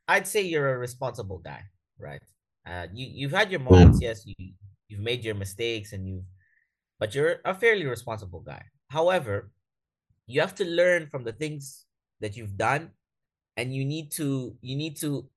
I'd 0.08 0.26
say 0.26 0.42
you're 0.42 0.76
a 0.76 0.78
responsible 0.78 1.40
guy, 1.40 1.64
right? 2.00 2.24
Uh 2.66 2.88
you 2.94 3.08
you've 3.12 3.36
had 3.36 3.52
your 3.52 3.60
moments, 3.60 4.00
yes, 4.02 4.24
you 4.26 4.36
you've 4.88 5.04
made 5.12 5.26
your 5.26 5.36
mistakes 5.36 5.92
and 5.92 6.08
you've 6.08 6.30
but 6.98 7.14
you're 7.14 7.42
a 7.44 7.54
fairly 7.54 7.86
responsible 7.86 8.40
guy. 8.40 8.64
However, 8.88 9.52
you 10.28 10.40
have 10.40 10.56
to 10.56 10.66
learn 10.66 11.08
from 11.12 11.26
the 11.26 11.34
things 11.34 11.84
that 12.22 12.38
you've 12.38 12.56
done 12.56 12.92
and 13.58 13.76
you 13.76 13.84
need 13.84 14.12
to 14.12 14.56
you 14.62 14.78
need 14.78 14.96
to 15.04 15.28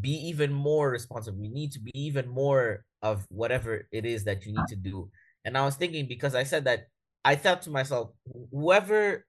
be 0.00 0.10
even 0.28 0.52
more 0.52 0.90
responsible 0.90 1.42
you 1.42 1.50
need 1.50 1.72
to 1.72 1.80
be 1.80 1.90
even 1.94 2.28
more 2.28 2.84
of 3.02 3.24
whatever 3.30 3.88
it 3.92 4.04
is 4.04 4.24
that 4.24 4.44
you 4.44 4.52
need 4.52 4.66
to 4.68 4.76
do. 4.76 5.10
And 5.44 5.56
i 5.56 5.64
was 5.64 5.76
thinking 5.76 6.06
because 6.08 6.34
i 6.34 6.42
said 6.44 6.64
that 6.64 6.88
i 7.24 7.34
thought 7.36 7.62
to 7.62 7.70
myself 7.70 8.10
whoever 8.50 9.26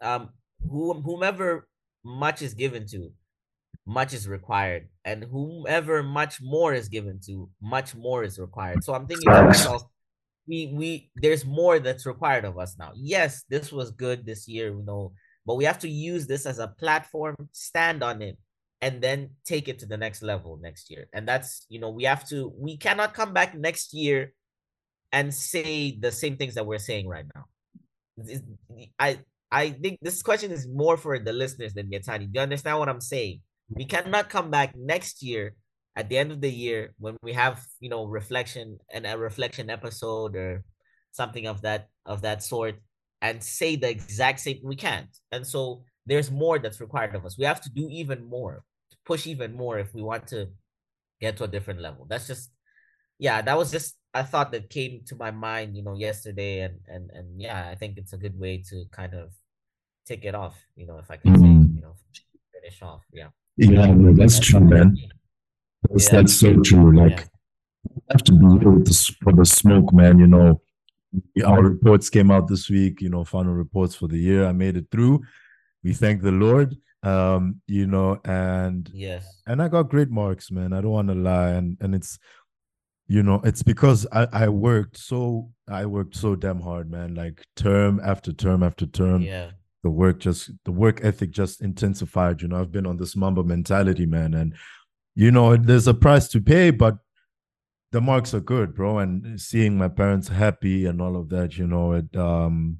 um 0.00 0.30
who, 0.68 0.94
whomever 1.02 1.68
much 2.04 2.42
is 2.42 2.54
given 2.54 2.86
to 2.88 3.10
much 3.86 4.12
is 4.12 4.28
required. 4.28 4.88
And 5.04 5.24
whomever 5.24 6.02
much 6.02 6.40
more 6.42 6.74
is 6.74 6.88
given 6.88 7.20
to 7.26 7.50
much 7.62 7.94
more 7.94 8.24
is 8.24 8.38
required. 8.38 8.84
So 8.84 8.94
i'm 8.94 9.06
thinking 9.06 9.32
to 9.32 9.42
myself 9.42 9.82
we 10.46 10.72
we 10.74 11.10
there's 11.16 11.44
more 11.44 11.78
that's 11.78 12.06
required 12.06 12.44
of 12.44 12.58
us 12.58 12.76
now. 12.78 12.92
Yes 12.96 13.44
this 13.48 13.72
was 13.72 13.90
good 13.92 14.26
this 14.26 14.48
year 14.48 14.68
you 14.68 14.82
know 14.84 15.12
but 15.46 15.56
we 15.56 15.64
have 15.64 15.78
to 15.80 15.88
use 15.88 16.26
this 16.26 16.44
as 16.44 16.58
a 16.58 16.68
platform, 16.68 17.48
stand 17.52 18.02
on 18.02 18.20
it, 18.20 18.36
and 18.80 19.02
then 19.02 19.30
take 19.44 19.68
it 19.68 19.78
to 19.80 19.86
the 19.86 19.96
next 19.96 20.22
level 20.22 20.58
next 20.62 20.90
year. 20.90 21.08
And 21.12 21.26
that's, 21.26 21.66
you 21.68 21.80
know, 21.80 21.90
we 21.90 22.04
have 22.04 22.28
to, 22.28 22.52
we 22.56 22.76
cannot 22.76 23.14
come 23.14 23.32
back 23.32 23.54
next 23.56 23.92
year 23.92 24.32
and 25.12 25.34
say 25.34 25.98
the 25.98 26.12
same 26.12 26.36
things 26.36 26.54
that 26.54 26.66
we're 26.66 26.78
saying 26.78 27.08
right 27.08 27.24
now. 27.34 27.44
I 28.98 29.18
I 29.50 29.70
think 29.70 29.98
this 30.02 30.22
question 30.22 30.52
is 30.52 30.68
more 30.68 30.96
for 30.96 31.18
the 31.18 31.32
listeners 31.32 31.72
than 31.72 31.90
Yatani. 31.90 32.30
Do 32.30 32.30
you 32.34 32.40
understand 32.40 32.78
what 32.78 32.88
I'm 32.88 33.00
saying? 33.00 33.40
We 33.70 33.84
cannot 33.84 34.28
come 34.28 34.50
back 34.50 34.76
next 34.76 35.22
year 35.22 35.54
at 35.96 36.08
the 36.08 36.18
end 36.18 36.32
of 36.32 36.40
the 36.40 36.50
year 36.50 36.94
when 36.98 37.16
we 37.22 37.32
have, 37.32 37.64
you 37.80 37.88
know, 37.88 38.04
reflection 38.04 38.78
and 38.92 39.06
a 39.06 39.16
reflection 39.16 39.70
episode 39.70 40.36
or 40.36 40.64
something 41.12 41.46
of 41.46 41.62
that 41.62 41.88
of 42.04 42.22
that 42.22 42.42
sort 42.42 42.76
and 43.22 43.42
say 43.42 43.76
the 43.76 43.88
exact 43.88 44.40
same 44.40 44.60
we 44.62 44.76
can't. 44.76 45.16
And 45.32 45.46
so 45.46 45.84
there's 46.06 46.30
more 46.30 46.58
that's 46.58 46.80
required 46.80 47.14
of 47.14 47.24
us. 47.24 47.38
We 47.38 47.44
have 47.46 47.60
to 47.62 47.70
do 47.70 47.88
even 47.90 48.24
more, 48.24 48.62
push 49.08 49.26
even 49.26 49.56
more 49.56 49.78
if 49.80 49.92
we 49.94 50.02
want 50.02 50.28
to 50.28 50.46
get 51.20 51.36
to 51.38 51.44
a 51.44 51.48
different 51.48 51.80
level. 51.80 52.06
That's 52.08 52.28
just 52.28 52.52
yeah, 53.18 53.42
that 53.42 53.58
was 53.58 53.72
just 53.72 53.96
a 54.14 54.22
thought 54.22 54.52
that 54.52 54.70
came 54.70 55.02
to 55.06 55.16
my 55.16 55.32
mind, 55.32 55.76
you 55.76 55.82
know, 55.82 55.96
yesterday, 55.96 56.60
and 56.60 56.76
and 56.86 57.10
and 57.10 57.26
yeah, 57.40 57.68
I 57.72 57.74
think 57.74 57.98
it's 57.98 58.12
a 58.12 58.22
good 58.24 58.38
way 58.38 58.62
to 58.70 58.84
kind 58.92 59.14
of 59.14 59.32
take 60.08 60.24
it 60.24 60.34
off, 60.34 60.56
you 60.76 60.86
know, 60.86 60.98
if 60.98 61.10
I 61.10 61.16
can 61.16 61.32
mm. 61.34 61.38
say, 61.38 61.74
you 61.76 61.82
know, 61.82 61.94
finish 62.54 62.82
off. 62.82 63.02
Yeah. 63.12 63.28
Yeah, 63.56 63.86
no, 63.86 64.14
that's, 64.14 64.36
that's 64.36 64.46
true, 64.46 64.60
man. 64.60 64.96
That's, 65.90 66.06
yeah. 66.06 66.16
that's 66.16 66.32
so 66.32 66.60
true. 66.60 66.96
Like, 66.96 67.18
yeah. 67.18 68.02
have 68.12 68.24
to 68.24 68.32
be 68.32 68.46
here 68.60 68.70
with 68.70 68.86
the, 68.86 69.14
for 69.22 69.32
the 69.32 69.44
smoke, 69.44 69.92
man. 69.92 70.18
You 70.18 70.28
know, 70.28 70.60
our 71.44 71.62
reports 71.62 72.08
came 72.08 72.30
out 72.30 72.48
this 72.48 72.70
week. 72.70 73.00
You 73.00 73.10
know, 73.10 73.24
final 73.24 73.52
reports 73.52 73.94
for 73.94 74.06
the 74.06 74.18
year. 74.18 74.46
I 74.46 74.52
made 74.52 74.76
it 74.76 74.86
through. 74.90 75.22
We 75.82 75.92
thank 75.92 76.22
the 76.22 76.30
Lord. 76.30 76.76
Um, 77.02 77.60
you 77.66 77.86
know, 77.86 78.20
and 78.24 78.90
yes, 78.92 79.42
and 79.46 79.62
I 79.62 79.68
got 79.68 79.88
great 79.88 80.10
marks, 80.10 80.50
man. 80.50 80.72
I 80.72 80.80
don't 80.80 80.90
want 80.90 81.08
to 81.08 81.14
lie, 81.14 81.50
and 81.50 81.76
and 81.80 81.94
it's 81.94 82.18
you 83.08 83.22
know 83.22 83.40
it's 83.42 83.62
because 83.62 84.06
I, 84.12 84.28
I 84.32 84.48
worked 84.48 84.98
so 84.98 85.50
i 85.66 85.86
worked 85.86 86.14
so 86.14 86.36
damn 86.36 86.60
hard 86.60 86.90
man 86.90 87.14
like 87.14 87.42
term 87.56 88.00
after 88.04 88.32
term 88.32 88.62
after 88.62 88.86
term 88.86 89.22
yeah 89.22 89.50
the 89.82 89.90
work 89.90 90.20
just 90.20 90.50
the 90.64 90.72
work 90.72 91.00
ethic 91.02 91.30
just 91.30 91.62
intensified 91.62 92.42
you 92.42 92.48
know 92.48 92.60
i've 92.60 92.72
been 92.72 92.86
on 92.86 92.98
this 92.98 93.16
mamba 93.16 93.42
mentality 93.42 94.06
man 94.06 94.34
and 94.34 94.54
you 95.14 95.30
know 95.30 95.56
there's 95.56 95.88
a 95.88 95.94
price 95.94 96.28
to 96.28 96.40
pay 96.40 96.70
but 96.70 96.98
the 97.92 98.00
marks 98.00 98.34
are 98.34 98.40
good 98.40 98.74
bro 98.74 98.98
and 98.98 99.40
seeing 99.40 99.78
my 99.78 99.88
parents 99.88 100.28
happy 100.28 100.84
and 100.84 101.00
all 101.00 101.16
of 101.16 101.30
that 101.30 101.56
you 101.56 101.66
know 101.66 101.92
it 101.92 102.14
um 102.16 102.78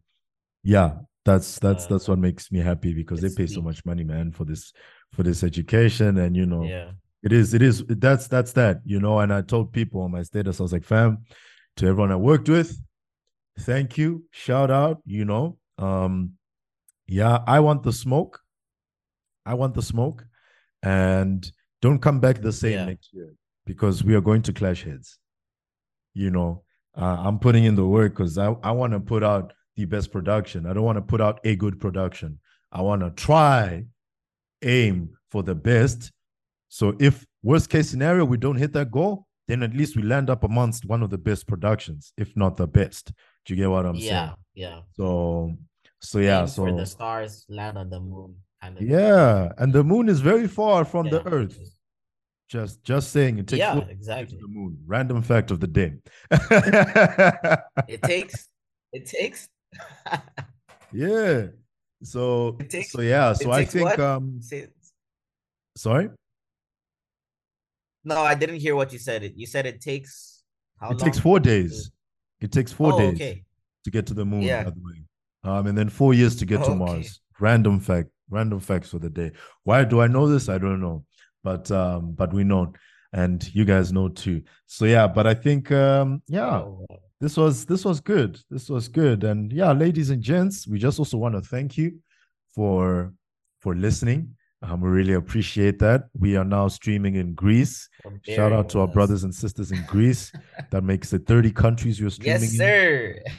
yeah 0.62 0.96
that's 1.28 1.58
that's 1.58 1.84
uh, 1.84 1.88
that's 1.90 2.08
what 2.08 2.18
makes 2.18 2.50
me 2.50 2.60
happy 2.60 2.92
because 2.92 3.20
they 3.20 3.28
pay 3.28 3.46
deep. 3.46 3.56
so 3.56 3.62
much 3.62 3.84
money 3.84 4.04
man 4.04 4.32
for 4.32 4.44
this 4.44 4.72
for 5.12 5.22
this 5.22 5.42
education 5.42 6.18
and 6.18 6.36
you 6.36 6.46
know 6.46 6.64
yeah 6.64 6.90
it 7.22 7.32
is, 7.32 7.54
it 7.54 7.62
is. 7.62 7.84
That's 7.88 8.28
that's 8.28 8.52
that, 8.52 8.80
you 8.84 9.00
know. 9.00 9.18
And 9.18 9.32
I 9.32 9.42
told 9.42 9.72
people 9.72 10.02
on 10.02 10.12
my 10.12 10.22
status, 10.22 10.60
I 10.60 10.62
was 10.62 10.72
like, 10.72 10.84
fam, 10.84 11.24
to 11.76 11.86
everyone 11.86 12.12
I 12.12 12.16
worked 12.16 12.48
with, 12.48 12.80
thank 13.60 13.98
you, 13.98 14.24
shout 14.30 14.70
out, 14.70 15.02
you 15.04 15.24
know. 15.24 15.58
Um, 15.78 16.34
yeah, 17.06 17.42
I 17.46 17.60
want 17.60 17.82
the 17.82 17.92
smoke. 17.92 18.40
I 19.44 19.54
want 19.54 19.74
the 19.74 19.82
smoke. 19.82 20.24
And 20.82 21.50
don't 21.82 21.98
come 21.98 22.20
back 22.20 22.40
the 22.40 22.52
same 22.52 22.72
yeah. 22.72 22.84
next 22.84 23.12
year 23.12 23.34
because 23.66 24.04
we 24.04 24.14
are 24.14 24.20
going 24.20 24.42
to 24.42 24.52
clash 24.52 24.84
heads. 24.84 25.18
You 26.14 26.30
know, 26.30 26.62
uh, 26.96 27.16
I'm 27.18 27.38
putting 27.40 27.64
in 27.64 27.74
the 27.74 27.86
work 27.86 28.12
because 28.12 28.38
I, 28.38 28.54
I 28.62 28.70
want 28.70 28.92
to 28.92 29.00
put 29.00 29.24
out 29.24 29.52
the 29.78 29.86
best 29.86 30.12
production. 30.12 30.66
I 30.66 30.74
don't 30.74 30.84
want 30.84 30.96
to 30.96 31.02
put 31.02 31.22
out 31.22 31.40
a 31.44 31.56
good 31.56 31.80
production. 31.80 32.38
I 32.70 32.82
want 32.82 33.00
to 33.00 33.10
try, 33.10 33.86
aim 34.62 35.16
for 35.30 35.42
the 35.42 35.54
best 35.54 36.12
so 36.68 36.94
if 37.00 37.26
worst 37.42 37.70
case 37.70 37.90
scenario 37.90 38.24
we 38.24 38.36
don't 38.36 38.56
hit 38.56 38.72
that 38.74 38.90
goal, 38.90 39.26
then 39.48 39.62
at 39.62 39.74
least 39.74 39.96
we 39.96 40.02
land 40.02 40.28
up 40.30 40.44
amongst 40.44 40.84
one 40.84 41.02
of 41.02 41.10
the 41.10 41.18
best 41.18 41.46
productions, 41.46 42.12
if 42.16 42.36
not 42.36 42.56
the 42.56 42.66
best. 42.66 43.12
Do 43.44 43.54
you 43.54 43.56
get 43.56 43.70
what 43.70 43.86
I'm 43.86 43.94
yeah, 43.96 44.00
saying? 44.02 44.36
Yeah, 44.54 44.68
yeah. 44.68 44.80
So 44.92 45.56
so 46.00 46.18
yeah, 46.18 46.42
Aim 46.42 46.46
so 46.46 46.66
for 46.66 46.72
the 46.72 46.86
stars 46.86 47.46
land 47.48 47.78
on 47.78 47.90
the 47.90 48.00
moon. 48.00 48.36
Kind 48.62 48.76
of 48.76 48.82
yeah, 48.82 49.52
and 49.58 49.72
the 49.72 49.82
moon 49.82 50.08
is 50.08 50.20
very 50.20 50.46
far 50.46 50.84
from 50.84 51.06
yeah. 51.06 51.12
the 51.12 51.28
earth. 51.28 51.58
Just 52.48 52.82
just 52.84 53.12
saying 53.12 53.38
it 53.38 53.46
takes 53.46 53.58
yeah, 53.58 53.78
exactly. 53.88 54.38
the 54.40 54.48
moon. 54.48 54.78
Random 54.86 55.22
fact 55.22 55.50
of 55.50 55.60
the 55.60 55.66
day. 55.66 55.94
it 57.88 58.02
takes 58.02 58.48
it 58.92 59.06
takes 59.06 59.48
yeah. 60.92 61.46
So 62.02 62.52
takes, 62.68 62.92
so 62.92 63.00
yeah, 63.00 63.32
so 63.32 63.50
I 63.50 63.64
think 63.64 63.84
what? 63.84 64.00
um 64.00 64.40
sorry 65.76 66.10
no, 68.04 68.22
I 68.22 68.34
didn't 68.34 68.56
hear 68.56 68.74
what 68.74 68.92
you 68.92 68.98
said. 68.98 69.32
You 69.36 69.46
said 69.46 69.66
it 69.66 69.80
takes 69.80 70.42
how 70.80 70.90
it 70.90 70.98
long? 70.98 70.98
takes 70.98 71.18
four 71.18 71.40
days. 71.40 71.90
It 72.40 72.52
takes 72.52 72.72
four 72.72 72.92
oh, 72.94 72.98
days 72.98 73.14
okay. 73.14 73.44
to 73.84 73.90
get 73.90 74.06
to 74.06 74.14
the 74.14 74.24
moon, 74.24 74.42
yeah. 74.42 74.64
by 74.64 74.70
the 74.70 74.80
way. 74.82 75.04
Um, 75.44 75.66
and 75.66 75.76
then 75.76 75.88
four 75.88 76.14
years 76.14 76.36
to 76.36 76.46
get 76.46 76.64
to 76.64 76.74
Mars. 76.74 77.20
Random 77.40 77.80
fact, 77.80 78.08
random 78.30 78.60
facts 78.60 78.90
for 78.90 78.98
the 78.98 79.10
day. 79.10 79.32
Why 79.64 79.84
do 79.84 80.00
I 80.00 80.06
know 80.06 80.28
this? 80.28 80.48
I 80.48 80.58
don't 80.58 80.80
know. 80.80 81.04
But 81.44 81.70
um, 81.70 82.12
but 82.12 82.32
we 82.32 82.44
know, 82.44 82.72
and 83.12 83.48
you 83.54 83.64
guys 83.64 83.92
know 83.92 84.08
too. 84.08 84.42
So 84.66 84.84
yeah, 84.84 85.06
but 85.06 85.26
I 85.26 85.34
think 85.34 85.70
um, 85.70 86.22
yeah, 86.26 86.58
oh. 86.58 86.86
This 87.20 87.36
was 87.36 87.66
this 87.66 87.84
was 87.84 88.00
good. 88.00 88.40
This 88.50 88.68
was 88.68 88.88
good. 88.88 89.24
And 89.24 89.52
yeah, 89.52 89.72
ladies 89.72 90.10
and 90.10 90.22
gents, 90.22 90.66
we 90.66 90.78
just 90.78 90.98
also 90.98 91.18
want 91.18 91.34
to 91.34 91.40
thank 91.40 91.76
you 91.76 91.98
for 92.54 93.12
for 93.60 93.74
listening 93.74 94.36
um, 94.62 94.80
we 94.80 94.88
really 94.88 95.12
appreciate 95.12 95.78
that. 95.78 96.08
We 96.18 96.36
are 96.36 96.44
now 96.44 96.66
streaming 96.68 97.14
in 97.14 97.34
Greece. 97.34 97.88
Shout 98.22 98.52
out 98.52 98.68
to 98.70 98.80
our 98.80 98.88
brothers 98.88 99.22
and 99.22 99.32
sisters 99.32 99.70
in 99.70 99.84
Greece. 99.86 100.32
that 100.70 100.82
makes 100.82 101.12
it 101.12 101.26
30 101.26 101.52
countries 101.52 102.00
you're 102.00 102.10
streaming 102.10 102.50
yes, 102.52 102.56
sir. 102.56 103.22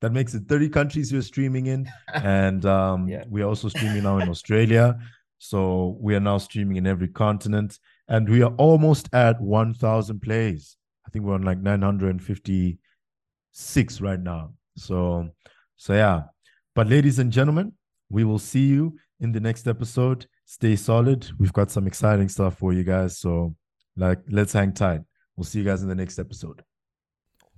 that 0.00 0.12
makes 0.12 0.32
it 0.32 0.44
30 0.48 0.70
countries 0.70 1.12
you're 1.12 1.20
streaming 1.20 1.66
in. 1.66 1.88
And 2.14 2.64
um, 2.64 3.06
yeah. 3.08 3.24
we 3.28 3.42
are 3.42 3.46
also 3.48 3.68
streaming 3.68 4.04
now 4.04 4.18
in 4.18 4.30
Australia. 4.30 4.98
So 5.38 5.98
we 6.00 6.14
are 6.14 6.20
now 6.20 6.38
streaming 6.38 6.76
in 6.76 6.86
every 6.86 7.08
continent. 7.08 7.78
And 8.08 8.26
we 8.26 8.42
are 8.42 8.54
almost 8.56 9.10
at 9.12 9.38
1,000 9.38 10.20
plays. 10.22 10.77
I 11.08 11.10
think 11.10 11.24
we're 11.24 11.34
on 11.34 11.42
like 11.42 11.58
956 11.58 14.00
right 14.02 14.20
now. 14.20 14.52
So, 14.76 15.30
so 15.76 15.94
yeah. 15.94 16.24
But 16.74 16.88
ladies 16.88 17.18
and 17.18 17.32
gentlemen, 17.32 17.72
we 18.10 18.24
will 18.24 18.38
see 18.38 18.66
you 18.66 18.98
in 19.20 19.32
the 19.32 19.40
next 19.40 19.66
episode. 19.66 20.26
Stay 20.44 20.76
solid. 20.76 21.26
We've 21.38 21.54
got 21.54 21.70
some 21.70 21.86
exciting 21.86 22.28
stuff 22.28 22.58
for 22.58 22.74
you 22.74 22.84
guys. 22.84 23.16
So, 23.18 23.54
like, 23.96 24.18
let's 24.28 24.52
hang 24.52 24.74
tight. 24.74 25.00
We'll 25.34 25.44
see 25.44 25.60
you 25.60 25.64
guys 25.64 25.80
in 25.82 25.88
the 25.88 25.94
next 25.94 26.18
episode. 26.18 26.62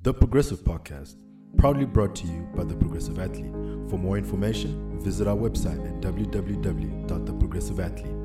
The 0.00 0.14
Progressive 0.14 0.60
Podcast, 0.60 1.16
proudly 1.56 1.86
brought 1.86 2.14
to 2.16 2.28
you 2.28 2.48
by 2.54 2.62
The 2.62 2.76
Progressive 2.76 3.18
Athlete. 3.18 3.50
For 3.90 3.98
more 3.98 4.16
information, 4.16 5.00
visit 5.00 5.26
our 5.26 5.36
website 5.36 5.84
at 5.88 6.00
www.theprogressiveathlete.com 6.00 8.19